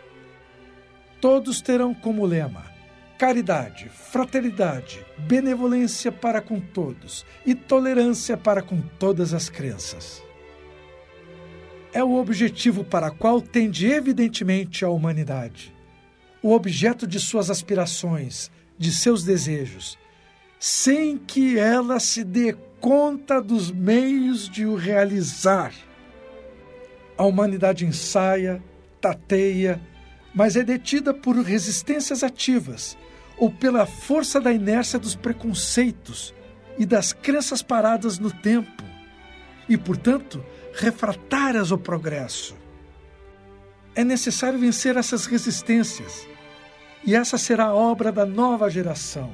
Todos 1.24 1.62
terão 1.62 1.94
como 1.94 2.26
lema 2.26 2.66
caridade, 3.16 3.88
fraternidade, 3.88 5.02
benevolência 5.16 6.12
para 6.12 6.42
com 6.42 6.60
todos 6.60 7.24
e 7.46 7.54
tolerância 7.54 8.36
para 8.36 8.60
com 8.60 8.82
todas 8.98 9.32
as 9.32 9.48
crenças 9.48 10.22
é 11.94 12.04
o 12.04 12.16
objetivo 12.16 12.84
para 12.84 13.10
qual 13.10 13.40
tende 13.40 13.86
evidentemente 13.86 14.84
a 14.84 14.90
humanidade. 14.90 15.72
O 16.42 16.52
objeto 16.52 17.06
de 17.06 17.20
suas 17.20 17.48
aspirações 17.48 18.50
de 18.76 18.92
seus 18.92 19.22
desejos, 19.22 19.96
sem 20.58 21.16
que 21.16 21.56
ela 21.56 22.00
se 22.00 22.22
dê 22.24 22.54
conta 22.80 23.40
dos 23.40 23.70
meios 23.70 24.46
de 24.46 24.66
o 24.66 24.74
realizar. 24.74 25.72
A 27.16 27.24
humanidade 27.24 27.86
ensaia, 27.86 28.60
tateia, 29.00 29.80
mas 30.34 30.56
é 30.56 30.64
detida 30.64 31.14
por 31.14 31.36
resistências 31.36 32.24
ativas 32.24 32.96
ou 33.36 33.50
pela 33.50 33.86
força 33.86 34.40
da 34.40 34.52
inércia 34.52 34.98
dos 34.98 35.14
preconceitos 35.14 36.34
e 36.78 36.84
das 36.84 37.12
crenças 37.12 37.62
paradas 37.62 38.18
no 38.18 38.30
tempo, 38.30 38.82
e, 39.68 39.76
portanto, 39.76 40.44
refratárias 40.74 41.70
ao 41.70 41.78
progresso. 41.78 42.56
É 43.94 44.02
necessário 44.02 44.58
vencer 44.58 44.96
essas 44.96 45.26
resistências, 45.26 46.26
e 47.04 47.14
essa 47.14 47.38
será 47.38 47.66
a 47.66 47.74
obra 47.74 48.10
da 48.10 48.26
nova 48.26 48.68
geração. 48.68 49.32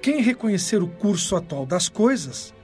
Quem 0.00 0.20
reconhecer 0.20 0.82
o 0.82 0.88
curso 0.88 1.34
atual 1.34 1.66
das 1.66 1.88
coisas, 1.88 2.54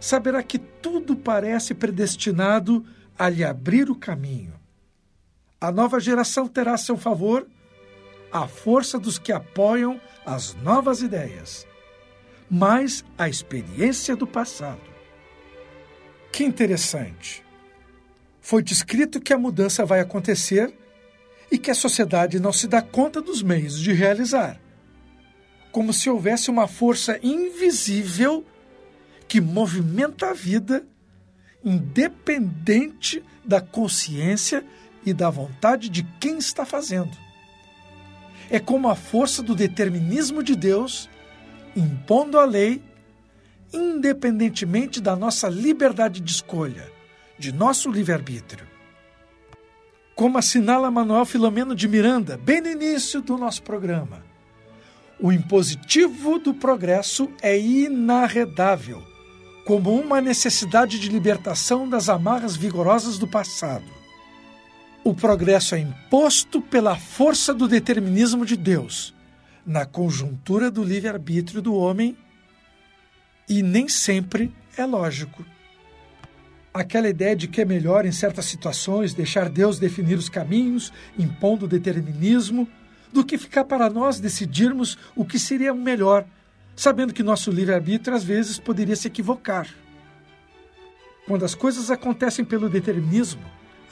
saberá 0.00 0.42
que 0.42 0.58
tudo 0.58 1.14
parece 1.14 1.74
predestinado 1.74 2.84
a 3.16 3.28
lhe 3.28 3.44
abrir 3.44 3.88
o 3.88 3.94
caminho. 3.94 4.53
A 5.64 5.72
nova 5.72 5.98
geração 5.98 6.46
terá 6.46 6.74
a 6.74 6.76
seu 6.76 6.94
favor 6.94 7.46
a 8.30 8.46
força 8.46 8.98
dos 8.98 9.18
que 9.18 9.32
apoiam 9.32 9.98
as 10.26 10.52
novas 10.56 11.00
ideias, 11.00 11.66
mas 12.50 13.02
a 13.16 13.30
experiência 13.30 14.14
do 14.14 14.26
passado. 14.26 14.82
Que 16.30 16.44
interessante! 16.44 17.42
Foi 18.42 18.62
descrito 18.62 19.18
que 19.18 19.32
a 19.32 19.38
mudança 19.38 19.86
vai 19.86 20.00
acontecer 20.00 20.70
e 21.50 21.56
que 21.56 21.70
a 21.70 21.74
sociedade 21.74 22.38
não 22.38 22.52
se 22.52 22.68
dá 22.68 22.82
conta 22.82 23.22
dos 23.22 23.42
meios 23.42 23.80
de 23.80 23.90
realizar. 23.90 24.60
Como 25.72 25.94
se 25.94 26.10
houvesse 26.10 26.50
uma 26.50 26.68
força 26.68 27.18
invisível 27.22 28.44
que 29.26 29.40
movimenta 29.40 30.28
a 30.28 30.34
vida, 30.34 30.86
independente 31.64 33.24
da 33.42 33.62
consciência 33.62 34.62
e 35.04 35.12
da 35.12 35.30
vontade 35.30 35.88
de 35.88 36.02
quem 36.18 36.38
está 36.38 36.64
fazendo. 36.64 37.16
É 38.50 38.58
como 38.58 38.88
a 38.88 38.94
força 38.94 39.42
do 39.42 39.54
determinismo 39.54 40.42
de 40.42 40.54
Deus 40.54 41.08
impondo 41.76 42.38
a 42.38 42.44
lei, 42.44 42.82
independentemente 43.72 45.00
da 45.00 45.16
nossa 45.16 45.48
liberdade 45.48 46.20
de 46.20 46.30
escolha, 46.30 46.90
de 47.38 47.52
nosso 47.52 47.90
livre-arbítrio. 47.90 48.66
Como 50.14 50.38
assinala 50.38 50.90
Manuel 50.90 51.24
Filomeno 51.24 51.74
de 51.74 51.88
Miranda, 51.88 52.36
bem 52.36 52.60
no 52.60 52.68
início 52.68 53.20
do 53.20 53.36
nosso 53.36 53.62
programa, 53.62 54.24
o 55.20 55.32
impositivo 55.32 56.38
do 56.38 56.54
progresso 56.54 57.28
é 57.42 57.58
inarredável, 57.58 59.02
como 59.64 59.98
uma 59.98 60.20
necessidade 60.20 61.00
de 61.00 61.08
libertação 61.08 61.88
das 61.88 62.08
amarras 62.08 62.54
vigorosas 62.54 63.18
do 63.18 63.26
passado. 63.26 64.03
O 65.06 65.12
progresso 65.12 65.74
é 65.74 65.80
imposto 65.80 66.62
pela 66.62 66.96
força 66.96 67.52
do 67.52 67.68
determinismo 67.68 68.46
de 68.46 68.56
Deus, 68.56 69.14
na 69.66 69.84
conjuntura 69.84 70.70
do 70.70 70.82
livre-arbítrio 70.82 71.60
do 71.60 71.74
homem, 71.74 72.16
e 73.46 73.62
nem 73.62 73.86
sempre 73.86 74.50
é 74.78 74.86
lógico. 74.86 75.44
Aquela 76.72 77.06
ideia 77.06 77.36
de 77.36 77.46
que 77.46 77.60
é 77.60 77.66
melhor, 77.66 78.06
em 78.06 78.12
certas 78.12 78.46
situações, 78.46 79.12
deixar 79.12 79.50
Deus 79.50 79.78
definir 79.78 80.16
os 80.16 80.30
caminhos, 80.30 80.90
impondo 81.18 81.66
o 81.66 81.68
determinismo, 81.68 82.66
do 83.12 83.22
que 83.22 83.36
ficar 83.36 83.64
para 83.64 83.90
nós 83.90 84.18
decidirmos 84.18 84.96
o 85.14 85.22
que 85.22 85.38
seria 85.38 85.74
melhor, 85.74 86.24
sabendo 86.74 87.12
que 87.12 87.22
nosso 87.22 87.50
livre-arbítrio 87.50 88.16
às 88.16 88.24
vezes 88.24 88.58
poderia 88.58 88.96
se 88.96 89.08
equivocar. 89.08 89.68
Quando 91.26 91.44
as 91.44 91.54
coisas 91.54 91.90
acontecem 91.90 92.42
pelo 92.42 92.70
determinismo, 92.70 93.44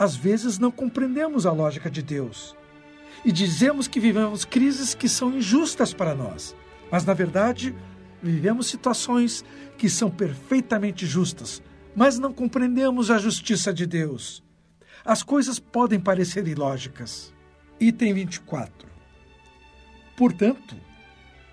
às 0.03 0.17
vezes 0.17 0.59
não 0.59 0.73
compreendemos 0.73 1.47
a 1.47 1.53
lógica 1.53 1.88
de 1.88 2.03
Deus 2.03 2.57
e 3.25 3.31
dizemos 3.31 3.87
que 3.87 4.01
vivemos 4.01 4.45
crises 4.45 4.97
que 4.97 5.09
são 5.09 5.31
injustas 5.31 5.95
para 5.95 6.12
nós, 6.12 6.57
mas 6.91 7.05
na 7.05 7.15
verdade 7.15 7.73
vivemos 8.21 8.67
situações 8.67 9.45
que 9.79 9.88
são 9.88 10.11
perfeitamente 10.11 11.07
justas, 11.07 11.62
mas 11.95 12.19
não 12.19 12.33
compreendemos 12.33 13.12
a 13.12 13.19
justiça 13.19 13.73
de 13.73 13.87
Deus. 13.87 14.43
As 15.05 15.23
coisas 15.23 15.61
podem 15.61 16.01
parecer 16.01 16.49
ilógicas. 16.49 17.33
Item 17.79 18.15
24. 18.15 18.88
Portanto, 20.17 20.75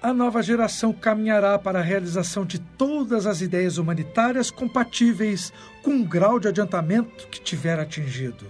a 0.02 0.14
nova 0.14 0.42
geração 0.42 0.94
caminhará 0.94 1.60
para 1.60 1.80
a 1.80 1.84
realização 1.84 2.46
de 2.46 2.58
todas 2.60 3.28
as 3.28 3.42
ideias 3.42 3.78
humanitárias 3.78 4.50
compatíveis 4.50 5.52
com 5.84 6.00
o 6.02 6.06
grau 6.06 6.40
de 6.40 6.48
adiantamento 6.48 7.28
que 7.28 7.42
tiver 7.42 7.78
atingido. 7.80 8.46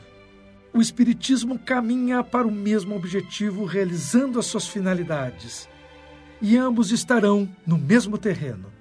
O 0.71 0.79
Espiritismo 0.79 1.57
caminha 1.57 2.23
para 2.23 2.47
o 2.47 2.51
mesmo 2.51 2.95
objetivo, 2.95 3.65
realizando 3.65 4.37
as 4.37 4.45
suas 4.45 4.67
finalidades, 4.67 5.67
e 6.39 6.55
ambos 6.55 6.91
estarão 6.91 7.49
no 7.65 7.77
mesmo 7.77 8.17
terreno. 8.17 8.71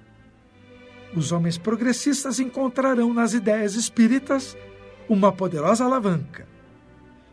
Os 1.15 1.31
homens 1.31 1.57
progressistas 1.57 2.39
encontrarão 2.39 3.11
nas 3.11 3.33
ideias 3.33 3.73
espíritas 3.73 4.55
uma 5.09 5.31
poderosa 5.31 5.83
alavanca, 5.83 6.47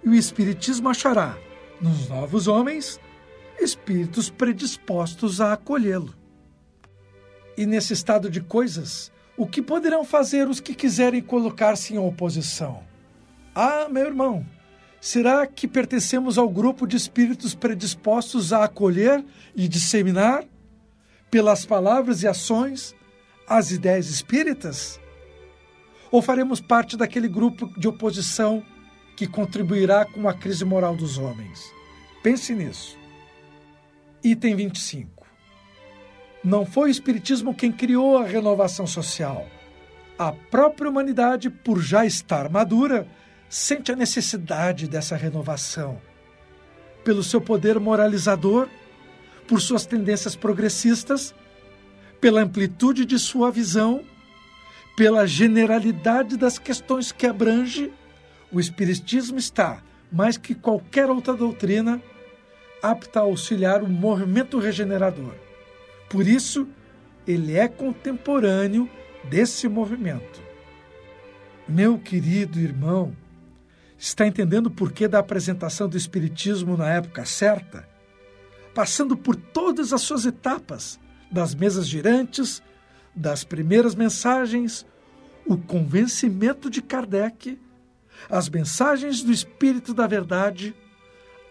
e 0.03 0.09
o 0.09 0.15
Espiritismo 0.15 0.89
achará, 0.89 1.37
nos 1.79 2.09
novos 2.09 2.49
homens, 2.49 2.99
espíritos 3.59 4.31
predispostos 4.31 5.41
a 5.41 5.53
acolhê-lo. 5.53 6.15
E 7.57 7.65
nesse 7.65 7.93
estado 7.93 8.29
de 8.31 8.41
coisas, 8.41 9.11
o 9.37 9.47
que 9.47 9.63
poderão 9.63 10.05
fazer 10.05 10.49
os 10.49 10.61
que 10.61 10.75
quiserem 10.75 11.23
colocar-se 11.23 11.95
em 11.95 11.99
oposição? 11.99 12.83
Ah, 13.55 13.89
meu 13.89 14.07
irmão, 14.07 14.47
será 15.01 15.47
que 15.47 15.67
pertencemos 15.67 16.37
ao 16.37 16.49
grupo 16.49 16.87
de 16.87 16.97
espíritos 16.97 17.55
predispostos 17.55 18.53
a 18.53 18.65
acolher 18.65 19.25
e 19.55 19.67
disseminar, 19.69 20.45
pelas 21.31 21.65
palavras 21.65 22.23
e 22.23 22.29
ações, 22.29 22.95
as 23.49 23.71
ideias 23.71 24.09
espíritas? 24.09 25.01
Ou 26.11 26.23
faremos 26.23 26.61
parte 26.61 26.97
daquele 26.97 27.29
grupo 27.29 27.71
de 27.79 27.89
oposição 27.89 28.63
que 29.17 29.27
contribuirá 29.27 30.05
com 30.05 30.29
a 30.29 30.35
crise 30.35 30.65
moral 30.65 30.95
dos 30.95 31.19
homens? 31.19 31.73
Pense 32.23 32.55
nisso. 32.55 32.99
Item 34.27 34.57
25. 34.57 35.25
Não 36.43 36.67
foi 36.67 36.89
o 36.89 36.91
Espiritismo 36.91 37.55
quem 37.55 37.71
criou 37.71 38.19
a 38.19 38.25
renovação 38.25 38.85
social. 38.85 39.47
A 40.19 40.33
própria 40.33 40.91
humanidade, 40.91 41.49
por 41.49 41.81
já 41.81 42.05
estar 42.05 42.51
madura, 42.51 43.07
sente 43.49 43.93
a 43.93 43.97
necessidade 43.97 44.89
dessa 44.89 45.15
renovação. 45.15 46.01
Pelo 47.05 47.23
seu 47.23 47.41
poder 47.41 47.79
moralizador, 47.79 48.69
por 49.47 49.61
suas 49.61 49.87
tendências 49.87 50.35
progressistas, 50.35 51.33
pela 52.21 52.41
amplitude 52.41 53.05
de 53.05 53.21
sua 53.21 53.49
visão, 53.53 54.03
pela 54.97 55.25
generalidade 55.25 56.37
das 56.37 56.59
questões 56.59 57.13
que 57.13 57.29
abrange, 57.29 57.93
o 58.51 58.59
Espiritismo 58.59 59.39
está, 59.39 59.85
mais 60.11 60.37
que 60.37 60.53
qualquer 60.53 61.09
outra 61.09 61.33
doutrina, 61.33 62.03
apta 62.83 63.21
a 63.21 63.23
auxiliar 63.23 63.83
o 63.83 63.89
movimento 63.89 64.59
regenerador. 64.59 65.35
Por 66.09 66.27
isso, 66.27 66.69
ele 67.27 67.57
é 67.57 67.67
contemporâneo 67.67 68.89
desse 69.25 69.69
movimento. 69.69 70.41
Meu 71.69 71.99
querido 71.99 72.61
irmão, 72.61 73.17
está 73.99 74.27
entendendo 74.27 74.67
o 74.67 74.71
porquê 74.71 75.09
da 75.09 75.19
apresentação 75.19 75.89
do 75.89 75.97
Espiritismo 75.97 76.77
na 76.77 76.89
época 76.89 77.25
certa? 77.25 77.89
Passando 78.75 79.17
por 79.17 79.35
todas 79.35 79.93
as 79.93 80.03
suas 80.03 80.27
etapas, 80.27 81.01
das 81.31 81.55
mesas 81.55 81.89
girantes, 81.89 82.63
das 83.15 83.43
primeiras 83.43 83.95
mensagens, 83.95 84.87
o 85.45 85.57
convencimento 85.57 86.71
de 86.71 86.83
Kardec, 86.83 87.59
as 88.29 88.49
mensagens 88.49 89.23
do 89.23 89.33
Espírito 89.33 89.93
da 89.93 90.07
Verdade 90.07 90.75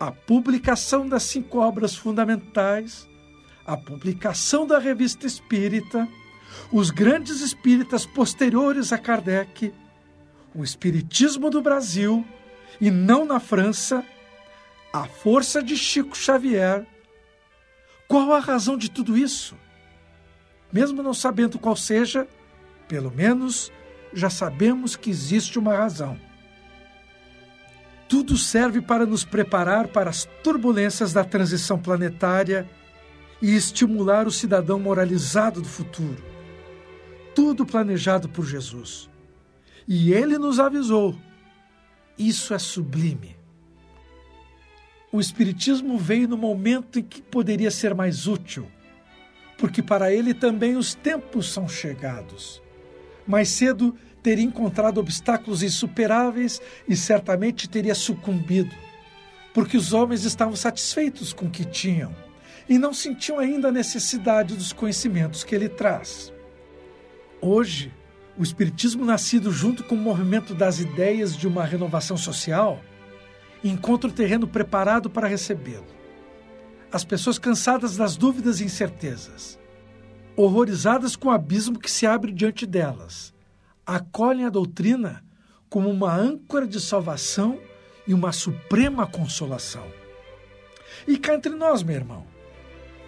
a 0.05 0.11
publicação 0.11 1.09
das 1.09 1.23
cinco 1.23 1.57
obras 1.57 1.95
fundamentais, 1.95 3.09
a 3.65 3.75
publicação 3.75 4.67
da 4.67 4.77
Revista 4.77 5.25
Espírita, 5.25 6.07
os 6.71 6.91
grandes 6.91 7.41
espíritas 7.41 8.05
posteriores 8.05 8.93
a 8.93 8.99
Kardec, 8.99 9.73
o 10.53 10.63
Espiritismo 10.63 11.49
do 11.49 11.59
Brasil 11.59 12.23
e 12.79 12.91
não 12.91 13.25
na 13.25 13.39
França, 13.39 14.05
a 14.93 15.05
força 15.05 15.63
de 15.63 15.75
Chico 15.75 16.15
Xavier. 16.15 16.85
Qual 18.07 18.31
a 18.31 18.39
razão 18.39 18.77
de 18.77 18.91
tudo 18.91 19.17
isso? 19.17 19.57
Mesmo 20.71 21.01
não 21.01 21.15
sabendo 21.15 21.57
qual 21.57 21.75
seja, 21.75 22.27
pelo 22.87 23.09
menos 23.09 23.71
já 24.13 24.29
sabemos 24.29 24.95
que 24.95 25.09
existe 25.09 25.57
uma 25.57 25.75
razão. 25.75 26.15
Tudo 28.07 28.37
serve 28.37 28.81
para 28.81 29.05
nos 29.05 29.23
preparar 29.23 29.87
para 29.87 30.09
as 30.09 30.25
turbulências 30.43 31.11
da 31.11 31.23
transição 31.23 31.79
planetária 31.79 32.69
e 33.41 33.55
estimular 33.55 34.27
o 34.27 34.31
cidadão 34.31 34.79
moralizado 34.79 35.61
do 35.61 35.67
futuro. 35.67 36.23
Tudo 37.33 37.65
planejado 37.65 38.29
por 38.29 38.45
Jesus. 38.45 39.09
E 39.87 40.13
ele 40.13 40.37
nos 40.37 40.59
avisou. 40.59 41.15
Isso 42.17 42.53
é 42.53 42.59
sublime. 42.59 43.35
O 45.11 45.19
Espiritismo 45.19 45.97
veio 45.97 46.27
no 46.27 46.37
momento 46.37 46.99
em 46.99 47.03
que 47.03 47.21
poderia 47.21 47.71
ser 47.71 47.93
mais 47.95 48.27
útil, 48.27 48.67
porque 49.57 49.81
para 49.81 50.11
ele 50.11 50.33
também 50.33 50.75
os 50.75 50.93
tempos 50.93 51.51
são 51.51 51.67
chegados. 51.67 52.61
Mais 53.25 53.49
cedo 53.49 53.95
teria 54.25 54.43
encontrado 54.43 54.97
obstáculos 54.97 55.61
insuperáveis 55.61 56.59
e 56.87 56.95
certamente 56.95 57.69
teria 57.69 57.93
sucumbido, 57.93 58.75
porque 59.53 59.77
os 59.77 59.93
homens 59.93 60.25
estavam 60.25 60.55
satisfeitos 60.55 61.31
com 61.31 61.45
o 61.45 61.51
que 61.51 61.63
tinham 61.63 62.11
e 62.67 62.79
não 62.79 62.91
sentiam 62.91 63.37
ainda 63.37 63.67
a 63.67 63.71
necessidade 63.71 64.55
dos 64.55 64.73
conhecimentos 64.73 65.43
que 65.43 65.53
ele 65.53 65.69
traz. 65.69 66.33
Hoje, 67.39 67.93
o 68.35 68.41
Espiritismo, 68.41 69.05
nascido 69.05 69.51
junto 69.51 69.83
com 69.83 69.93
o 69.93 69.99
movimento 69.99 70.55
das 70.55 70.79
ideias 70.79 71.37
de 71.37 71.47
uma 71.47 71.63
renovação 71.63 72.17
social, 72.17 72.81
encontra 73.63 74.09
o 74.09 74.13
terreno 74.13 74.47
preparado 74.47 75.07
para 75.07 75.27
recebê-lo. 75.27 75.85
As 76.91 77.05
pessoas 77.05 77.37
cansadas 77.37 77.95
das 77.95 78.17
dúvidas 78.17 78.59
e 78.59 78.63
incertezas, 78.63 79.59
horrorizadas 80.35 81.15
com 81.15 81.27
o 81.27 81.31
abismo 81.31 81.77
que 81.77 81.91
se 81.91 82.07
abre 82.07 82.31
diante 82.31 82.65
delas, 82.65 83.34
acolhem 83.85 84.45
a 84.45 84.49
doutrina 84.49 85.23
como 85.69 85.89
uma 85.89 86.13
âncora 86.13 86.67
de 86.67 86.79
salvação 86.79 87.59
e 88.07 88.13
uma 88.13 88.31
suprema 88.31 89.05
consolação. 89.05 89.85
E 91.07 91.17
cá 91.17 91.35
entre 91.35 91.53
nós, 91.53 91.83
meu 91.83 91.95
irmão, 91.95 92.25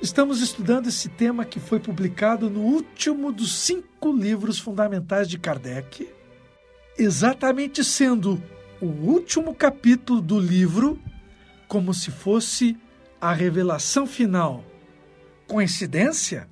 estamos 0.01 0.41
estudando 0.41 0.87
esse 0.87 1.09
tema 1.09 1.45
que 1.45 1.59
foi 1.59 1.79
publicado 1.79 2.49
no 2.49 2.61
último 2.61 3.31
dos 3.31 3.53
cinco 3.53 4.11
livros 4.11 4.59
fundamentais 4.59 5.27
de 5.27 5.39
Kardec, 5.39 6.07
exatamente 6.97 7.83
sendo 7.83 8.41
o 8.81 8.85
último 8.85 9.55
capítulo 9.55 10.21
do 10.21 10.39
livro 10.39 11.01
como 11.67 11.93
se 11.93 12.11
fosse 12.11 12.77
a 13.19 13.33
revelação 13.33 14.05
final. 14.05 14.63
Coincidência? 15.47 16.47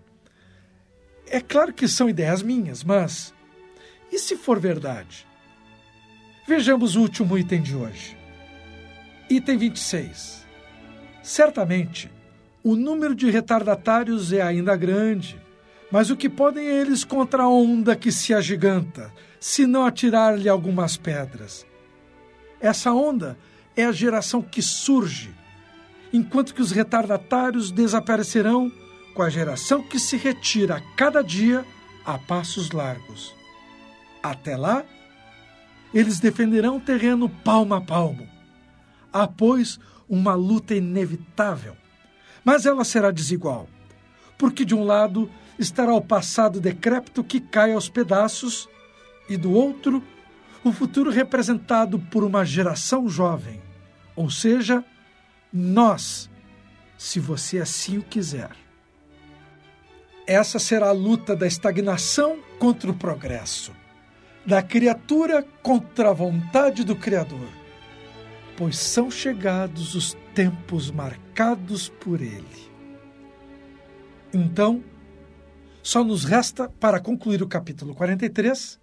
É 1.27 1.39
claro 1.39 1.73
que 1.73 1.88
são 1.88 2.09
ideias 2.09 2.41
minhas, 2.41 2.83
mas 2.83 3.34
e 4.15 4.19
se 4.19 4.38
for 4.38 4.58
verdade? 4.58 5.28
Vejamos 6.47 6.95
o 6.95 7.01
último 7.01 7.38
item 7.38 7.62
de 7.62 7.75
hoje. 7.75 8.17
Item 9.30 9.58
26. 9.58 10.45
Certamente, 11.21 12.10
o 12.63 12.78
número 12.78 13.13
de 13.13 13.30
retardatários 13.30 14.32
é 14.32 14.41
ainda 14.41 14.73
grande, 14.78 15.38
mas 15.91 16.10
o 16.10 16.15
que 16.15 16.30
podem 16.30 16.65
eles 16.65 17.04
contra 17.04 17.43
a 17.43 17.49
onda 17.49 17.93
que 17.93 18.10
se 18.10 18.34
agiganta, 18.34 19.12
se 19.38 19.67
não 19.67 19.86
atirar-lhe 19.86 20.47
algumas 20.47 20.95
pedras? 20.95 21.65
Essa 22.62 22.93
onda 22.93 23.38
é 23.75 23.84
a 23.84 23.91
geração 23.91 24.41
que 24.41 24.62
surge, 24.62 25.36
enquanto 26.13 26.54
que 26.54 26.62
os 26.62 26.71
retardatários 26.71 27.69
desaparecerão 27.69 28.71
com 29.13 29.21
a 29.21 29.30
geração 29.30 29.84
que 29.84 29.99
se 29.99 30.15
retira 30.15 30.78
a 30.78 30.95
cada 30.95 31.21
dia 31.21 31.65
a 32.06 32.17
passos 32.17 32.71
largos. 32.71 33.36
Até 34.31 34.57
lá, 34.57 34.83
eles 35.93 36.19
defenderão 36.19 36.77
o 36.77 36.81
terreno 36.81 37.29
palmo 37.29 37.75
a 37.75 37.81
palmo. 37.81 38.27
Há, 39.13 39.27
pois, 39.27 39.79
uma 40.09 40.33
luta 40.33 40.73
inevitável, 40.73 41.77
mas 42.43 42.65
ela 42.65 42.83
será 42.83 43.11
desigual, 43.11 43.69
porque 44.35 44.65
de 44.65 44.73
um 44.73 44.83
lado 44.83 45.29
estará 45.59 45.93
o 45.93 46.01
passado 46.01 46.59
decrépito 46.59 47.23
que 47.23 47.39
cai 47.39 47.73
aos 47.73 47.88
pedaços, 47.88 48.67
e 49.29 49.38
do 49.38 49.51
outro, 49.51 50.03
o 50.63 50.71
futuro 50.71 51.11
representado 51.11 51.99
por 51.99 52.23
uma 52.23 52.43
geração 52.43 53.07
jovem, 53.07 53.61
ou 54.15 54.31
seja, 54.31 54.83
nós, 55.53 56.29
se 56.97 57.19
você 57.19 57.59
assim 57.59 57.99
o 57.99 58.03
quiser. 58.03 58.51
Essa 60.25 60.57
será 60.57 60.89
a 60.89 60.91
luta 60.91 61.35
da 61.35 61.45
estagnação 61.45 62.39
contra 62.57 62.89
o 62.89 62.95
progresso, 62.95 63.71
da 64.45 64.62
criatura 64.62 65.43
contra 65.63 66.10
a 66.10 66.13
vontade 66.13 66.84
do 66.84 66.95
Criador, 66.95 67.47
pois 68.55 68.77
são 68.77 69.10
chegados 69.10 69.95
os 69.95 70.15
tempos 70.34 70.91
marcados 70.91 71.89
por 71.89 72.21
Ele. 72.21 72.69
Então, 74.34 74.84
só 75.81 76.03
nos 76.03 76.25
resta, 76.25 76.69
para 76.79 76.99
concluir 76.99 77.41
o 77.41 77.47
capítulo 77.47 77.95
43, 77.95 78.79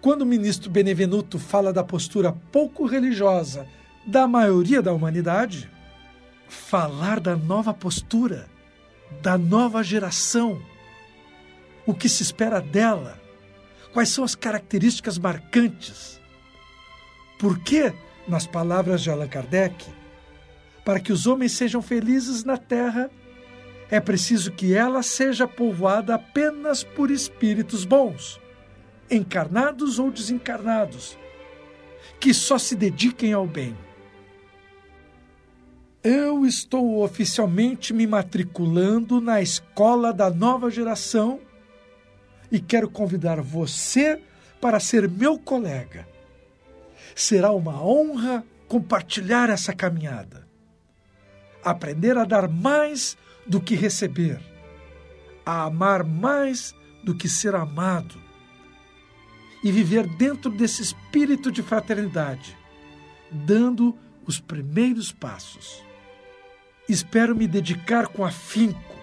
quando 0.00 0.22
o 0.22 0.26
ministro 0.26 0.70
Benevenuto 0.70 1.38
fala 1.38 1.72
da 1.72 1.84
postura 1.84 2.32
pouco 2.50 2.86
religiosa 2.86 3.66
da 4.06 4.26
maioria 4.26 4.80
da 4.80 4.92
humanidade, 4.92 5.70
falar 6.48 7.20
da 7.20 7.36
nova 7.36 7.74
postura, 7.74 8.48
da 9.20 9.36
nova 9.36 9.82
geração, 9.82 10.60
o 11.86 11.92
que 11.94 12.08
se 12.08 12.22
espera 12.22 12.60
dela, 12.60 13.19
quais 13.92 14.08
são 14.08 14.24
as 14.24 14.34
características 14.34 15.18
marcantes. 15.18 16.20
Por 17.38 17.58
que, 17.60 17.92
nas 18.28 18.46
palavras 18.46 19.02
de 19.02 19.10
Allan 19.10 19.28
Kardec, 19.28 19.86
para 20.84 21.00
que 21.00 21.12
os 21.12 21.26
homens 21.26 21.52
sejam 21.52 21.82
felizes 21.82 22.44
na 22.44 22.56
terra, 22.56 23.10
é 23.90 23.98
preciso 23.98 24.52
que 24.52 24.74
ela 24.74 25.02
seja 25.02 25.48
povoada 25.48 26.14
apenas 26.14 26.84
por 26.84 27.10
espíritos 27.10 27.84
bons 27.84 28.40
encarnados 29.10 29.98
ou 29.98 30.10
desencarnados, 30.10 31.18
que 32.20 32.32
só 32.32 32.56
se 32.58 32.76
dediquem 32.76 33.32
ao 33.32 33.46
bem. 33.46 33.76
Eu 36.02 36.46
estou 36.46 37.02
oficialmente 37.02 37.92
me 37.92 38.06
matriculando 38.06 39.20
na 39.20 39.42
escola 39.42 40.12
da 40.12 40.30
nova 40.30 40.70
geração 40.70 41.40
e 42.50 42.58
quero 42.60 42.90
convidar 42.90 43.40
você 43.40 44.20
para 44.60 44.80
ser 44.80 45.08
meu 45.08 45.38
colega. 45.38 46.06
Será 47.14 47.50
uma 47.52 47.82
honra 47.82 48.44
compartilhar 48.68 49.50
essa 49.50 49.72
caminhada. 49.72 50.46
Aprender 51.64 52.16
a 52.16 52.24
dar 52.24 52.48
mais 52.48 53.16
do 53.46 53.60
que 53.60 53.74
receber, 53.74 54.40
a 55.44 55.64
amar 55.64 56.04
mais 56.04 56.74
do 57.02 57.14
que 57.14 57.28
ser 57.28 57.54
amado 57.54 58.20
e 59.62 59.70
viver 59.70 60.06
dentro 60.06 60.50
desse 60.50 60.82
espírito 60.82 61.50
de 61.50 61.62
fraternidade, 61.62 62.56
dando 63.30 63.96
os 64.26 64.40
primeiros 64.40 65.12
passos. 65.12 65.84
Espero 66.88 67.36
me 67.36 67.46
dedicar 67.46 68.08
com 68.08 68.24
afinco, 68.24 68.96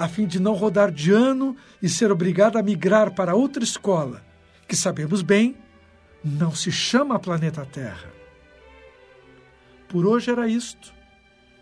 a 0.00 0.08
fim 0.08 0.26
de 0.26 0.40
não 0.40 0.54
rodar 0.54 0.90
de 0.90 1.12
ano 1.12 1.54
e 1.82 1.86
ser 1.86 2.10
obrigado 2.10 2.56
a 2.56 2.62
migrar 2.62 3.14
para 3.14 3.34
outra 3.34 3.62
escola, 3.62 4.24
que 4.66 4.74
sabemos 4.74 5.20
bem, 5.20 5.54
não 6.24 6.54
se 6.54 6.72
chama 6.72 7.18
planeta 7.18 7.66
Terra. 7.66 8.08
Por 9.86 10.06
hoje 10.06 10.30
era 10.30 10.48
isto. 10.48 10.94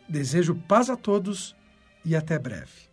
Desejo 0.09 0.55
paz 0.55 0.89
a 0.89 0.97
todos 0.97 1.57
e 2.05 2.15
até 2.15 2.39
breve. 2.39 2.89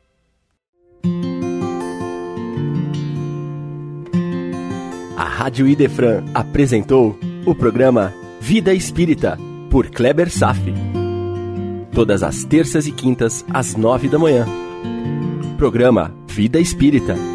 A 5.16 5.26
Rádio 5.26 5.68
Idefran 5.68 6.26
apresentou 6.34 7.20
o 7.46 7.54
programa 7.54 8.12
Vida 8.42 8.74
Espírita, 8.74 9.38
por 9.70 9.92
Kleber 9.92 10.32
Safi. 10.32 10.74
Todas 11.94 12.24
as 12.24 12.44
terças 12.44 12.88
e 12.88 12.92
quintas, 12.92 13.46
às 13.54 13.76
nove 13.76 14.10
da 14.10 14.18
manhã. 14.18 14.64
Programa 15.56 16.13
Vida 16.28 16.60
Espírita 16.60 17.35